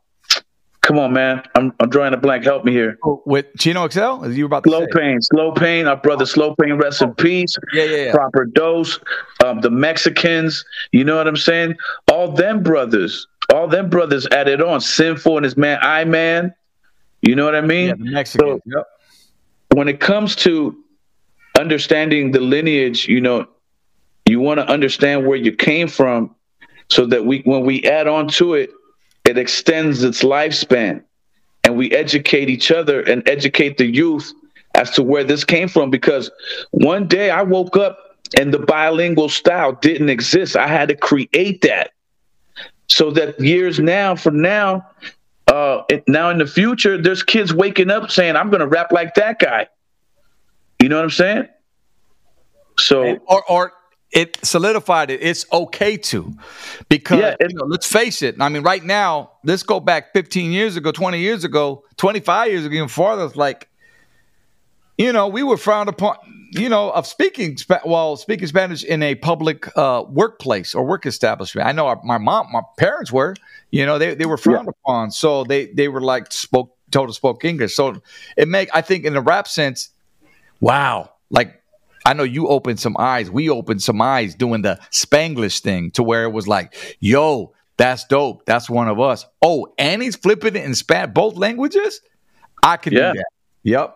[0.81, 1.41] come on, man.
[1.55, 2.43] I'm I'm drawing a blank.
[2.43, 2.97] Help me here.
[3.25, 4.99] With Chino XL, you were about to Slow say.
[4.99, 5.88] pain, slow pain.
[5.88, 7.55] Our brother Slow Pain, rest in peace.
[7.73, 8.11] Yeah, yeah, yeah.
[8.13, 8.99] Proper Dos.
[9.43, 11.75] Um, the Mexicans, you know what I'm saying?
[12.11, 14.79] All them brothers, all them brothers added on.
[14.81, 16.53] Sinful and his man I Man.
[17.21, 17.88] You know what I mean?
[17.88, 18.61] Yeah, the Mexicans.
[18.65, 18.86] yep.
[19.73, 20.77] when it comes to
[21.59, 23.47] understanding the lineage, you know,
[24.28, 26.36] you want to understand where you came from
[26.89, 28.71] so that we when we add on to it,
[29.23, 31.03] it extends its lifespan.
[31.63, 34.32] And we educate each other and educate the youth
[34.76, 36.30] as to where this came from because
[36.71, 37.97] one day I woke up
[38.38, 40.55] and the bilingual style didn't exist.
[40.55, 41.91] I had to create that.
[42.88, 44.88] So that years now from now
[45.47, 49.39] uh now in the future there's kids waking up saying i'm gonna rap like that
[49.39, 49.67] guy.
[50.82, 51.47] You know what i'm saying?
[52.78, 53.73] So or or
[54.11, 55.21] it solidified it.
[55.21, 56.33] It's okay to,
[56.89, 58.35] because Yeah, you know, let's face it.
[58.39, 62.65] I mean, right now, let's go back 15 years ago, 20 years ago, 25 years
[62.65, 63.27] ago, even farther.
[63.35, 63.67] Like,
[64.97, 66.17] you know, we were frowned upon.
[66.51, 71.05] You know, of speaking Spa- well, speaking Spanish in a public uh, workplace or work
[71.05, 71.67] establishment.
[71.67, 73.35] I know our, my mom, my parents were.
[73.71, 77.17] You know, they they were frowned upon, so they they were like spoke told us
[77.17, 77.75] spoke English.
[77.75, 78.01] So
[78.37, 79.89] it make I think in the rap sense,
[80.61, 81.61] wow, like
[82.05, 83.31] I know you opened some eyes.
[83.31, 88.05] We opened some eyes doing the Spanglish thing to where it was like, yo, that's
[88.05, 88.45] dope.
[88.45, 89.25] That's one of us.
[89.41, 92.01] Oh, and he's flipping it in span both languages.
[92.63, 93.11] I could Yeah.
[93.13, 93.25] do that.
[93.63, 93.95] Yep.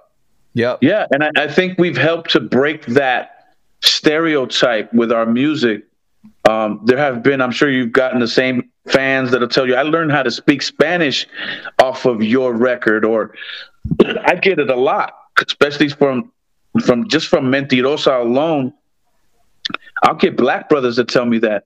[0.55, 0.79] Yep.
[0.81, 5.83] yeah and I, I think we've helped to break that stereotype with our music
[6.49, 9.83] um, there have been i'm sure you've gotten the same fans that'll tell you i
[9.83, 11.27] learned how to speak spanish
[11.79, 13.35] off of your record or
[14.25, 15.13] i get it a lot
[15.45, 16.31] especially from
[16.79, 18.73] from just from mentirosa alone
[20.03, 21.65] i'll get black brothers that tell me that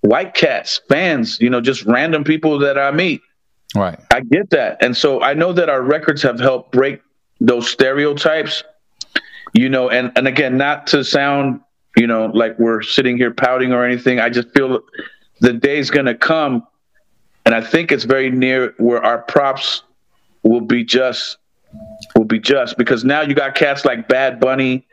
[0.00, 3.20] white cats fans you know just random people that i meet
[3.74, 3.98] Right.
[4.10, 4.82] I get that.
[4.82, 7.00] And so I know that our records have helped break
[7.40, 8.62] those stereotypes,
[9.54, 11.60] you know, and, and again, not to sound,
[11.96, 14.20] you know, like we're sitting here pouting or anything.
[14.20, 14.80] I just feel
[15.40, 16.66] the day's going to come.
[17.44, 19.82] And I think it's very near where our props
[20.42, 21.38] will be just,
[22.16, 24.86] will be just because now you got cats like Bad Bunny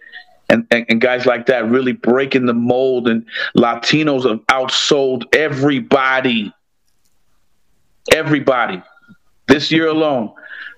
[0.50, 3.26] and, and, and guys like that really breaking the mold and
[3.56, 6.54] Latinos have outsold everybody
[8.14, 8.82] everybody.
[9.48, 10.34] This year alone,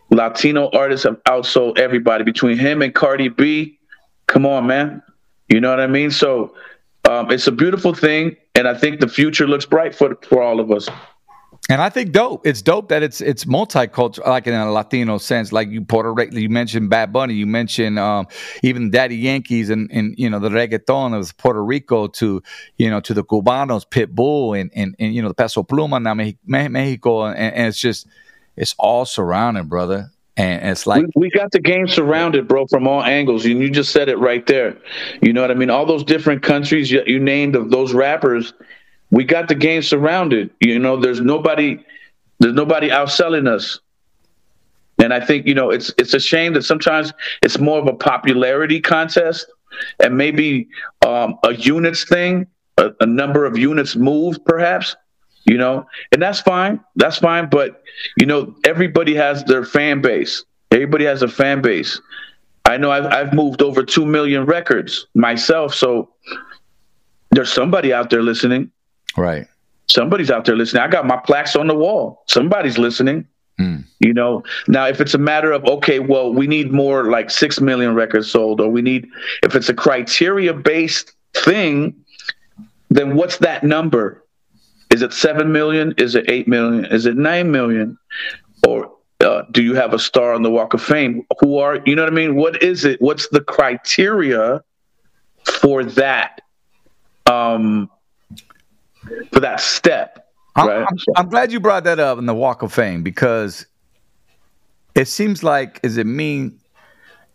[0.09, 2.23] Latino artists have outsold everybody.
[2.23, 3.77] Between him and Cardi B,
[4.27, 5.01] come on, man.
[5.49, 6.11] You know what I mean?
[6.11, 6.55] So
[7.09, 10.59] um, it's a beautiful thing, and I think the future looks bright for for all
[10.59, 10.87] of us.
[11.69, 12.45] And I think dope.
[12.45, 15.53] It's dope that it's it's multicultural, like in a Latino sense.
[15.53, 18.27] Like you Puerto Rico, you mentioned Bad Bunny, you mentioned um,
[18.63, 22.41] even Daddy Yankees, and and you know the reggaeton of Puerto Rico to
[22.77, 26.13] you know to the Cubanos, Pitbull, and and, and you know the Peso Pluma, now
[26.13, 28.07] Me- Me- Mexico, and, and it's just
[28.57, 30.11] it's all surrounding, brother.
[30.37, 33.45] And it's like we, we got the game surrounded, bro, from all angles.
[33.45, 34.77] And you just said it right there.
[35.21, 35.69] You know what I mean?
[35.69, 38.53] All those different countries you, you named of those rappers,
[39.11, 40.49] we got the game surrounded.
[40.59, 41.83] You know, there's nobody,
[42.39, 43.79] there's nobody outselling us.
[44.99, 47.93] And I think you know it's it's a shame that sometimes it's more of a
[47.93, 49.47] popularity contest
[49.99, 50.67] and maybe
[51.05, 52.45] um, a units thing,
[52.77, 54.95] a, a number of units moved, perhaps.
[55.45, 56.79] You know, and that's fine.
[56.95, 57.49] That's fine.
[57.49, 57.81] But
[58.17, 60.45] you know, everybody has their fan base.
[60.71, 61.99] Everybody has a fan base.
[62.65, 65.73] I know I've, I've moved over 2 million records myself.
[65.73, 66.09] So
[67.31, 68.71] there's somebody out there listening.
[69.17, 69.47] Right.
[69.89, 70.83] Somebody's out there listening.
[70.83, 72.23] I got my plaques on the wall.
[72.27, 73.27] Somebody's listening.
[73.59, 73.83] Mm.
[73.99, 77.59] You know, now if it's a matter of, okay, well, we need more like 6
[77.61, 79.07] million records sold, or we need,
[79.43, 81.95] if it's a criteria based thing,
[82.89, 84.23] then what's that number?
[84.89, 85.93] Is it 7 million?
[85.97, 86.85] Is it 8 million?
[86.85, 87.97] Is it 9 million?
[88.67, 88.91] Or
[89.21, 91.25] uh, do you have a star on the Walk of Fame?
[91.39, 92.35] Who are you know what I mean?
[92.35, 93.01] What is it?
[93.01, 94.61] What's the criteria
[95.45, 96.41] for that?
[97.25, 97.89] Um,
[99.31, 100.87] for that step, I'm, right?
[100.87, 103.65] I'm, I'm glad you brought that up in the Walk of Fame because
[104.95, 106.51] it seems like, is it me?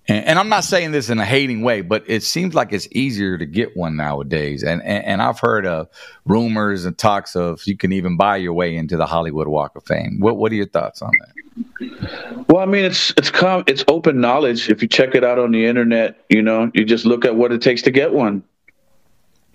[0.09, 2.87] And, and I'm not saying this in a hating way, but it seems like it's
[2.93, 4.63] easier to get one nowadays.
[4.63, 5.89] And, and and I've heard of
[6.25, 9.85] rumors and talks of you can even buy your way into the Hollywood Walk of
[9.85, 10.21] Fame.
[10.21, 12.47] What What are your thoughts on that?
[12.49, 14.69] Well, I mean, it's it's com- it's open knowledge.
[14.69, 17.51] If you check it out on the internet, you know, you just look at what
[17.51, 18.43] it takes to get one.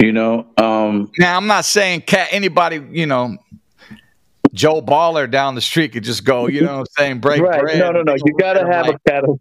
[0.01, 3.37] You know, um, Now I'm not saying cat anybody, you know,
[4.51, 7.61] Joe Baller down the street could just go, you know, what I'm saying break right?
[7.61, 7.77] bread.
[7.77, 8.15] No, no, no.
[8.15, 9.39] You got to have like, a catalog.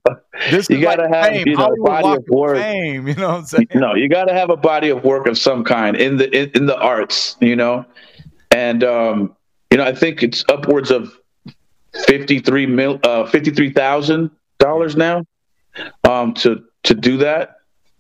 [0.51, 2.57] This you gotta like have, fame, you know, Hollywood body Walk of work.
[2.59, 3.69] Fame, you know what I'm saying?
[3.75, 6.51] No, you got to have a body of work of some kind in the in,
[6.51, 7.37] in the arts.
[7.41, 7.87] You know,
[8.51, 9.35] and um,
[9.71, 11.19] you know, I think it's upwards of
[12.07, 15.25] fifty three mil, uh, fifty three thousand dollars now,
[16.05, 17.57] um, to to do that.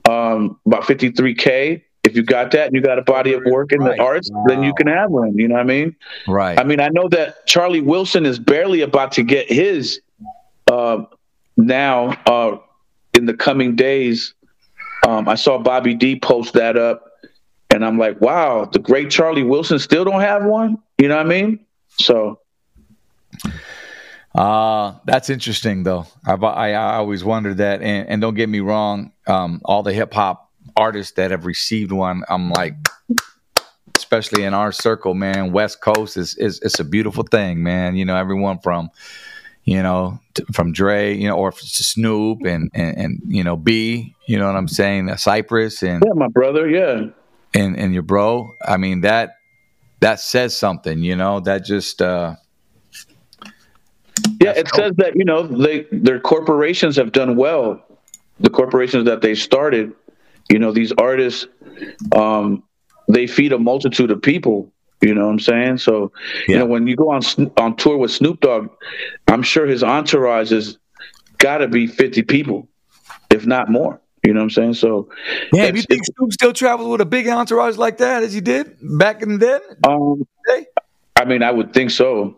[0.08, 1.86] Um, about fifty three k.
[2.10, 3.96] If you got that and you got a body of work in Right.
[3.96, 5.36] the arts, then you can have one.
[5.38, 5.96] You know what I mean?
[6.26, 6.58] Right.
[6.58, 10.00] I mean, I know that Charlie Wilson is barely about to get his
[10.70, 11.04] uh,
[11.56, 12.58] now uh,
[13.14, 14.34] in the coming days.
[15.06, 17.04] Um, I saw Bobby D post that up,
[17.72, 20.78] and I'm like, wow, the great Charlie Wilson still don't have one.
[20.98, 21.60] You know what I mean?
[21.98, 22.40] So
[24.34, 26.06] Uh, that's interesting though.
[26.26, 27.82] I've, I, I always wondered that.
[27.82, 30.49] And, and don't get me wrong, um, all the hip hop
[30.80, 32.74] artists that have received one, I'm like,
[33.96, 37.96] especially in our circle, man, West Coast is, is, it's a beautiful thing, man.
[37.96, 38.90] You know, everyone from,
[39.64, 44.14] you know, t- from Dre, you know, or Snoop and, and, and, you know, B,
[44.26, 45.14] you know what I'm saying?
[45.16, 47.10] Cypress and, yeah, my brother, yeah,
[47.54, 48.54] and, and your bro.
[48.66, 49.36] I mean, that,
[50.00, 52.36] that says something, you know, that just, uh,
[54.40, 54.52] yeah.
[54.56, 57.82] It says that you know they their corporations have done well.
[58.40, 59.92] The corporations that they started,
[60.50, 61.46] you know, these artists,
[62.14, 62.62] um,
[63.08, 64.72] they feed a multitude of people.
[65.00, 65.78] You know what I'm saying?
[65.78, 66.12] So,
[66.46, 67.22] you know, when you go on
[67.56, 68.68] on tour with Snoop Dogg,
[69.28, 70.76] I'm sure his entourage has
[71.38, 72.68] got to be 50 people,
[73.30, 73.98] if not more.
[74.22, 74.74] You know what I'm saying?
[74.74, 75.08] So,
[75.54, 78.42] Yeah, It's- you think Snoop still travels with a big entourage like that as he
[78.42, 79.58] did back in the day?
[79.88, 80.26] um,
[81.16, 82.36] I mean, I would think so.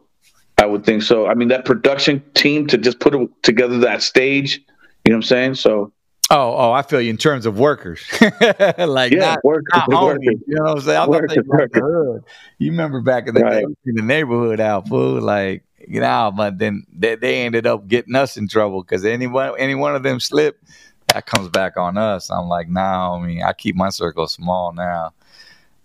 [0.58, 1.26] I would think so.
[1.26, 4.60] I mean, that production team to just put together that stage.
[5.04, 5.54] You know what I'm saying?
[5.54, 5.92] So,
[6.34, 8.00] Oh, oh, I feel you in terms of workers.
[8.78, 10.98] like yeah, not, work, not homies, you know what I'm saying?
[10.98, 11.82] I'm Workers, like the workers.
[11.82, 12.24] hood.
[12.58, 13.62] You remember back in the Right.
[13.62, 17.86] day, in the neighborhood out, fool, like, you know, but then they, they ended up
[17.86, 20.64] getting us in trouble because anyone, any one of them slipped,
[21.08, 22.30] that comes back on us.
[22.30, 25.12] I'm like, nah, I mean, I keep my circle small now.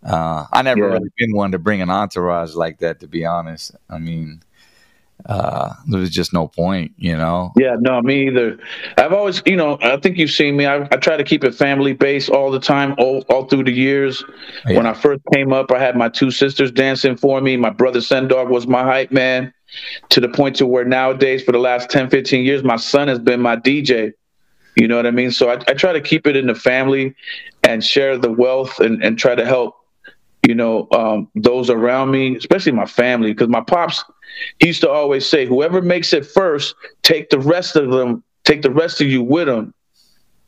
[0.04, 0.90] Uh, I never Yeah.
[0.90, 3.76] really been one to bring an entourage like that, to be honest.
[3.90, 4.44] I mean,
[5.26, 7.52] uh, there was just no point, you know?
[7.58, 8.58] Yeah, no, me either.
[8.98, 10.66] I've always, you know, I think you've seen me.
[10.66, 13.72] I, I try to keep it family based all the time, all, all through the
[13.72, 14.24] years.
[14.68, 14.78] Yeah.
[14.78, 17.58] When I first came up, I had my two sisters dancing for me.
[17.58, 19.54] My brother Sen Dog was my hype man
[20.10, 23.20] to the point to where nowadays, for the last 10, 15 years, my son has
[23.20, 24.14] been my DJ.
[24.76, 25.32] You know what I mean?
[25.32, 27.16] So I, I try to keep it in the family
[27.64, 29.76] and share the wealth and, and try to help,
[30.48, 33.34] you know, um, those around me, especially my family.
[33.34, 34.04] Because my pops,
[34.60, 36.74] he used to always say, whoever makes it first,
[37.04, 39.74] take the rest of them, take the rest of you with them.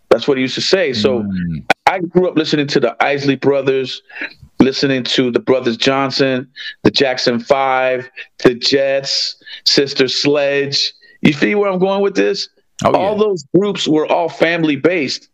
[0.10, 0.94] That's what he used to say.
[0.94, 1.64] So Mm.
[1.86, 4.02] I grew up listening to the Isley brothers,
[4.60, 6.48] listening to the brothers Johnson,
[6.84, 8.10] the Jackson Five,
[8.44, 9.36] the Jets,
[9.66, 10.94] Sister Sledge.
[11.22, 12.48] You see where I'm going with this?
[12.86, 13.24] Oh, all yeah.
[13.24, 15.30] those groups were all family based.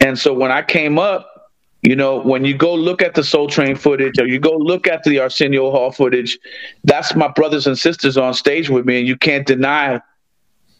[0.00, 1.35] And so when I came up,
[1.82, 4.86] you know, when you go look at the Soul Train footage or you go look
[4.86, 6.38] at the Arsenio Hall footage,
[6.84, 10.00] that's my brothers and sisters on stage with me, and you can't deny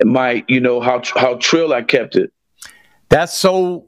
[0.03, 2.33] my, you know, how how trill I kept it.
[3.09, 3.87] That's so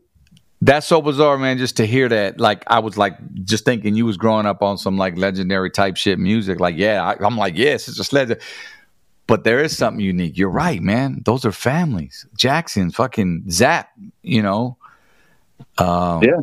[0.61, 1.59] that's so bizarre, man.
[1.59, 4.78] Just to hear that, like I was like just thinking you was growing up on
[4.78, 6.61] some like legendary type shit music.
[6.61, 8.40] Like, yeah, I, I'm like, yes, it's a legend.
[9.26, 10.38] But there is something unique.
[10.38, 11.22] You're right, man.
[11.24, 12.26] Those are families.
[12.36, 13.90] Jackson, fucking Zapp,
[14.22, 14.78] you know.
[15.76, 16.40] Um, Yeah.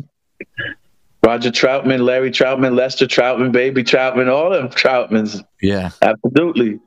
[1.24, 5.44] Roger Troutman, Larry Troutman, Lester Troutman, Baby Troutman, all of them Troutmans.
[5.60, 5.90] yeah.
[6.02, 6.78] Absolutely.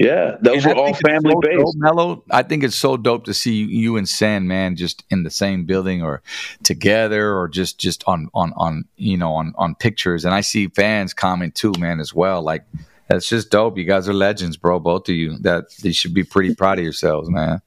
[0.00, 1.58] Yeah, those And were all family so based.
[1.58, 5.30] dope, Mello, I think it's so dope to see you and Sandman just in the
[5.30, 6.22] same building or
[6.62, 10.24] together or just just on on on you know on on pictures.
[10.24, 12.42] And I see fans comment too, man, as well.
[12.42, 12.62] Like
[13.08, 13.76] that's just dope.
[13.76, 14.78] You guys are legends, bro.
[14.78, 15.36] Both of you.
[15.38, 17.60] That you should be pretty proud of yourselves, man.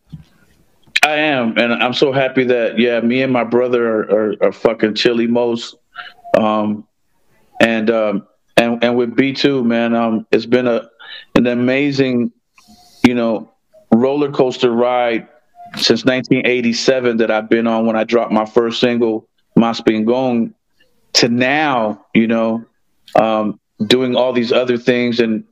[1.04, 4.52] I am, and I'm so happy that yeah, me and my brother are, are, are
[4.52, 5.76] fucking chili most,
[6.38, 6.88] um,
[7.60, 10.89] and um, and and with B two, man, um, it's been a
[11.36, 12.32] an amazing,
[13.04, 13.52] you know,
[13.93, 15.28] roller coaster ride
[15.76, 19.28] since 1987 that I've been on when I dropped my first single,
[19.58, 20.54] Más Pingón,
[21.14, 22.66] to now, you know,
[23.16, 25.45] um, doing all these other things and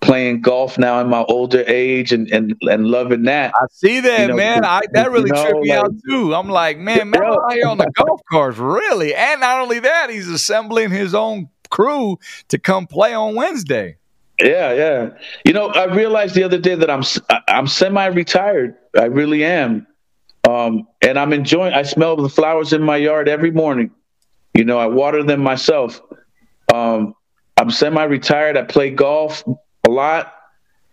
[0.00, 3.52] playing golf now in my older age and and, and loving that.
[3.54, 4.64] I see that, You know, man.
[4.64, 6.34] I, that really you know, tripped me like- out too.
[6.34, 7.32] I'm like, man, Bro.
[7.44, 9.14] out here on the golf course, really?
[9.14, 12.18] And not only that, he's assembling his own crew
[12.48, 13.96] to come play on Wednesday.
[14.40, 15.10] Yeah, yeah.
[15.44, 17.02] You know, I realized the other day that I'm
[17.48, 18.76] I'm semi-retired.
[18.96, 19.86] I really am,
[20.48, 21.72] um, and I'm enjoying.
[21.72, 23.90] I smell the flowers in my yard every morning.
[24.52, 26.00] You know, I water them myself.
[26.72, 27.14] Um,
[27.56, 28.56] I'm semi-retired.
[28.58, 29.42] I play golf
[29.96, 30.32] lot.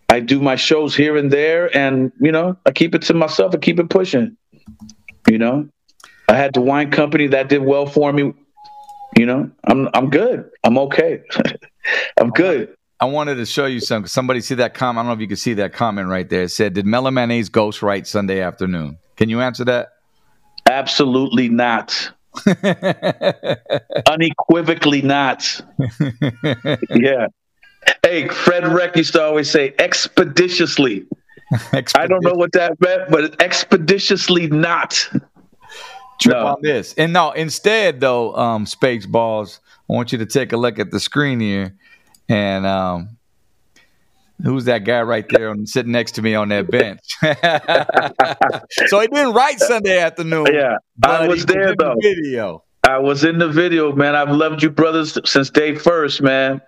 [0.10, 3.54] I do my shows here and there, and you know, I keep it to myself.
[3.54, 4.38] I keep it pushing.
[5.30, 5.70] You know,
[6.28, 8.34] I had the wine company that did well for me.
[9.18, 10.50] You know, I'm I'm good.
[10.64, 11.22] I'm okay.
[12.20, 12.76] I'm good.
[13.00, 14.08] I wanted to show you something.
[14.08, 15.00] Somebody see that comment.
[15.00, 16.44] I don't know if you can see that comment right there.
[16.44, 18.98] It said, Did Mellow Man Ace ghost write Sunday afternoon?
[19.18, 19.90] Can you answer that?
[20.70, 22.14] Absolutely not.
[24.08, 25.62] Unequivocally not.
[26.90, 27.28] yeah.
[28.04, 31.06] Hey, Fred Wreck used to always say expeditiously.
[31.96, 34.92] I don't know what that meant, but expeditiously not.
[36.20, 36.48] Trip No.
[36.48, 36.94] on this.
[36.96, 39.60] And no, instead though, um, Spakes Balls,
[39.90, 41.76] I want you to take a look at the screen here.
[42.30, 43.18] And um,
[44.44, 47.02] who's that guy right there on, sitting next to me on that bench?
[48.88, 50.48] so he didn't write Sunday afternoon.
[50.52, 51.96] Yeah, I was there in the.
[52.02, 52.64] Video.
[52.86, 54.16] I was in the video, man.
[54.16, 56.62] I've loved you brothers since day first, man.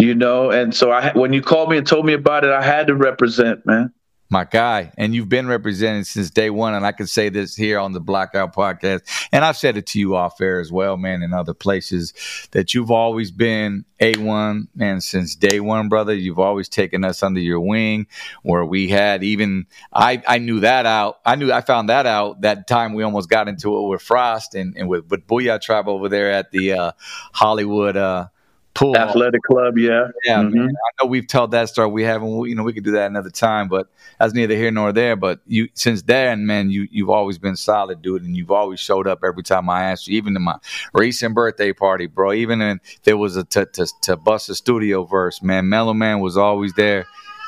[0.00, 2.62] You know, and so I when you called me and told me about it, I
[2.62, 3.92] had to represent, man.
[4.30, 4.92] my guy.
[4.96, 6.74] And you've been represented since day one.
[6.74, 9.00] And I can say this here on the Block Out podcast.
[9.32, 12.12] And I've said it to you off air as well, man, in other places
[12.52, 16.14] that you've always been A1, and since day one, brother.
[16.14, 18.06] You've always taken us under your wing
[18.42, 21.20] where we had even, I, I knew that out.
[21.24, 24.54] I knew, I found that out that time we almost got into it with Frost
[24.54, 26.92] and, and with, with Boo-Yaa Tribe over there at the uh,
[27.32, 28.28] Hollywood uh,
[28.74, 28.96] pool.
[28.96, 30.08] Athletic club, yeah.
[30.24, 30.52] Yeah, Mhm.
[30.52, 30.68] man.
[30.68, 31.88] I know we've told that story.
[31.90, 33.88] We haven't, you know, we could do that another time, but
[34.20, 35.16] that's neither here nor there.
[35.16, 39.06] But you, since then, man, you you've always been solid, dude, and you've always showed
[39.08, 40.56] up every time I asked you, even in my
[40.94, 42.32] recent birthday party, bro.
[42.32, 45.68] Even in there was a to to, to bust a studio verse, man.
[45.68, 47.06] Mellow Man was always there,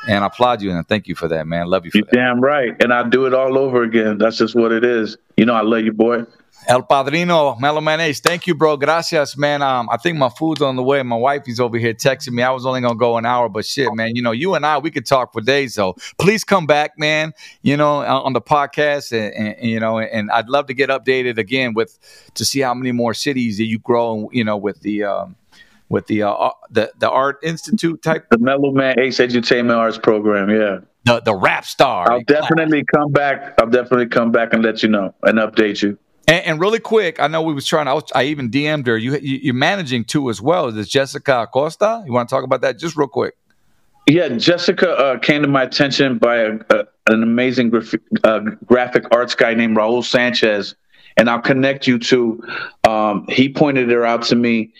[0.09, 1.67] and I applaud you and I thank you for that, man.
[1.67, 2.15] Love you for You're that.
[2.17, 2.75] damn right.
[2.81, 4.17] And I do it all over again.
[4.17, 5.17] That's just what it is.
[5.37, 6.25] You know, I love you, boy.
[6.67, 8.19] El Padrino, Mellow Man Ace.
[8.19, 8.77] Thank you, bro.
[8.77, 9.61] Gracias, man.
[9.61, 11.01] Um, I think my food's on the way.
[11.03, 12.43] My wife is over here texting me.
[12.43, 14.15] I was only gonna go an hour, but shit, man.
[14.15, 15.73] You know, you and I, we could talk for days.
[15.73, 17.33] So please come back, man.
[17.61, 20.89] You know, on on the podcast, and, and you know, and I'd love to get
[20.89, 21.97] updated again with
[22.35, 24.29] to see how many more cities that you grow.
[24.31, 25.35] You know, with the um,
[25.89, 30.49] with the uh, the the Art Institute type, The Mellow Man Ace Edutainment Arts Program,
[30.49, 30.79] yeah.
[31.05, 32.11] the the rap star.
[32.11, 33.55] I'll definitely come back.
[33.59, 35.97] I'll definitely come back and let you know and update you.
[36.27, 37.87] And, and really quick, I know we was trying.
[37.87, 38.97] I, was, I even DM'd her.
[38.97, 40.67] You, you you're managing too as well.
[40.67, 42.03] Is this Jessica Acosta?
[42.05, 43.35] You want to talk about that just real quick?
[44.07, 49.05] Yeah, Jessica uh, came to my attention by a, a, an amazing graph- uh, graphic
[49.11, 50.75] arts guy named Raul Sanchez,
[51.17, 52.43] and I'll connect you to.
[52.83, 54.73] Um, he pointed her out to me,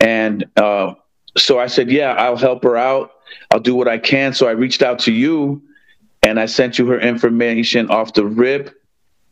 [0.00, 0.94] and uh,
[1.36, 3.12] so I said, "Yeah, I'll help her out.
[3.50, 5.60] I'll do what I can." So I reached out to you,
[6.22, 8.77] and I sent you her information off the rip,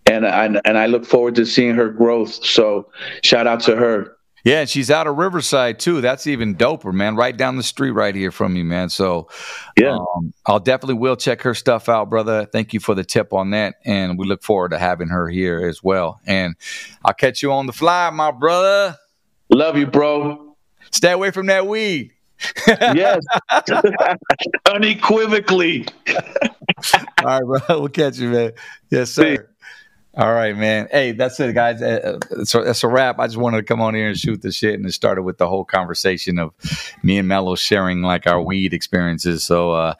[0.06, 2.44] and I and I look forward to seeing her growth.
[2.44, 2.90] So
[3.22, 4.12] shout out to her.
[4.44, 6.00] Yeah, and she's out of Riverside too.
[6.00, 7.16] That's even doper, man.
[7.16, 8.88] Right down the street, right here from you, man.
[8.90, 9.28] So,
[9.76, 9.96] Yeah.
[9.96, 12.46] um, I'll definitely will check her stuff out, brother.
[12.52, 15.66] Thank you for the tip on that, and we look forward to having her here
[15.66, 16.20] as well.
[16.26, 16.54] And
[17.04, 18.96] I'll catch you on the fly, my brother.
[19.50, 20.56] Love you, bro.
[20.92, 22.12] Stay away from that weed.
[22.68, 23.24] Yes,
[24.72, 25.86] unequivocally.
[27.24, 27.58] All right, bro.
[27.80, 28.52] We'll catch you, man.
[28.90, 29.48] Yes, sir.
[30.16, 30.88] All right, man.
[30.92, 31.82] Hey, that's it, guys.
[31.82, 33.18] Uh, uh, So that's a wrap.
[33.18, 35.38] I just wanted to come on here and shoot the shit, and it started with
[35.40, 36.52] the whole conversation of
[37.02, 39.44] me and Mello sharing like our weed experiences.
[39.44, 39.94] So uh,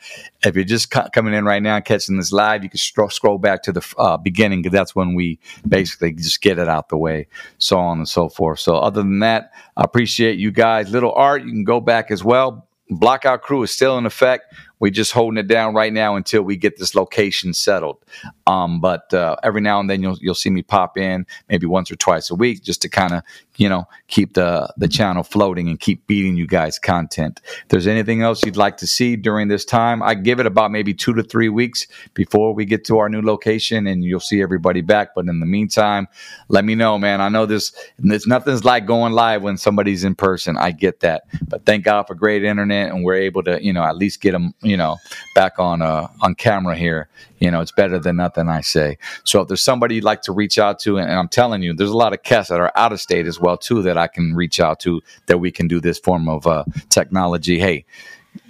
[0.47, 3.13] if you're just co- coming in right now and catching this live, you can stro-
[3.13, 6.91] scroll back to the uh, beginning because that's when we basically just get it out
[6.91, 7.29] the way,
[7.59, 8.61] so on and so forth.
[8.61, 10.93] So other than that, I appreciate you guys.
[10.93, 12.69] Little art, you can go back as well.
[12.93, 14.55] blockout crew is still in effect.
[14.81, 17.99] We're just holding it down right now until we get this location settled.
[18.47, 21.91] Um, but uh, every now and then you'll you'll see me pop in, maybe once
[21.91, 23.23] or twice a week, just to kind of
[23.57, 27.41] you know keep the the channel floating and keep beating you guys content.
[27.45, 30.71] If there's anything else you'd like to see during this time, I give it about
[30.71, 34.41] maybe two to three weeks before we get to our new location, and you'll see
[34.43, 35.15] everybody back.
[35.15, 36.07] But in the meantime,
[36.49, 37.21] let me know, man.
[37.21, 37.73] I know this.
[37.99, 40.57] There's nothing's like going live when somebody's in person.
[40.57, 43.83] I get that, but thank God for great internet, and we're able to you know
[43.83, 44.99] at least get them you know
[45.35, 47.09] back on uh on camera here.
[47.39, 48.99] You know, it's better than nothing, I say.
[49.25, 51.91] So if there's somebody you'd like to reach out to, and I'm telling you, there's
[51.91, 54.35] a lot of cats that are out of state as well too that I can
[54.35, 57.59] reach out to that we can do this form of uh, technology.
[57.59, 57.85] Hey,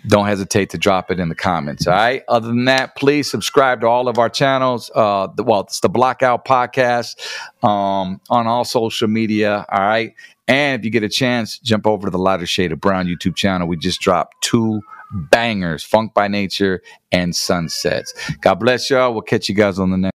[0.07, 1.87] don't hesitate to drop it in the comments.
[1.87, 2.23] All right.
[2.29, 4.91] Other than that, please subscribe to all of our channels.
[4.95, 7.17] Uh, well, it's the Blockout Podcast
[7.65, 9.65] um, on all social media.
[9.71, 10.15] All right.
[10.49, 13.35] And if you get a chance, jump over to the Lighter Shade of Brown YouTube
[13.35, 13.67] channel.
[13.67, 14.81] We just dropped two
[15.11, 18.15] bangers, Funk by Nature and Sunsets.
[18.41, 19.13] God bless y'all.
[19.13, 20.16] We'll catch you guys on the next.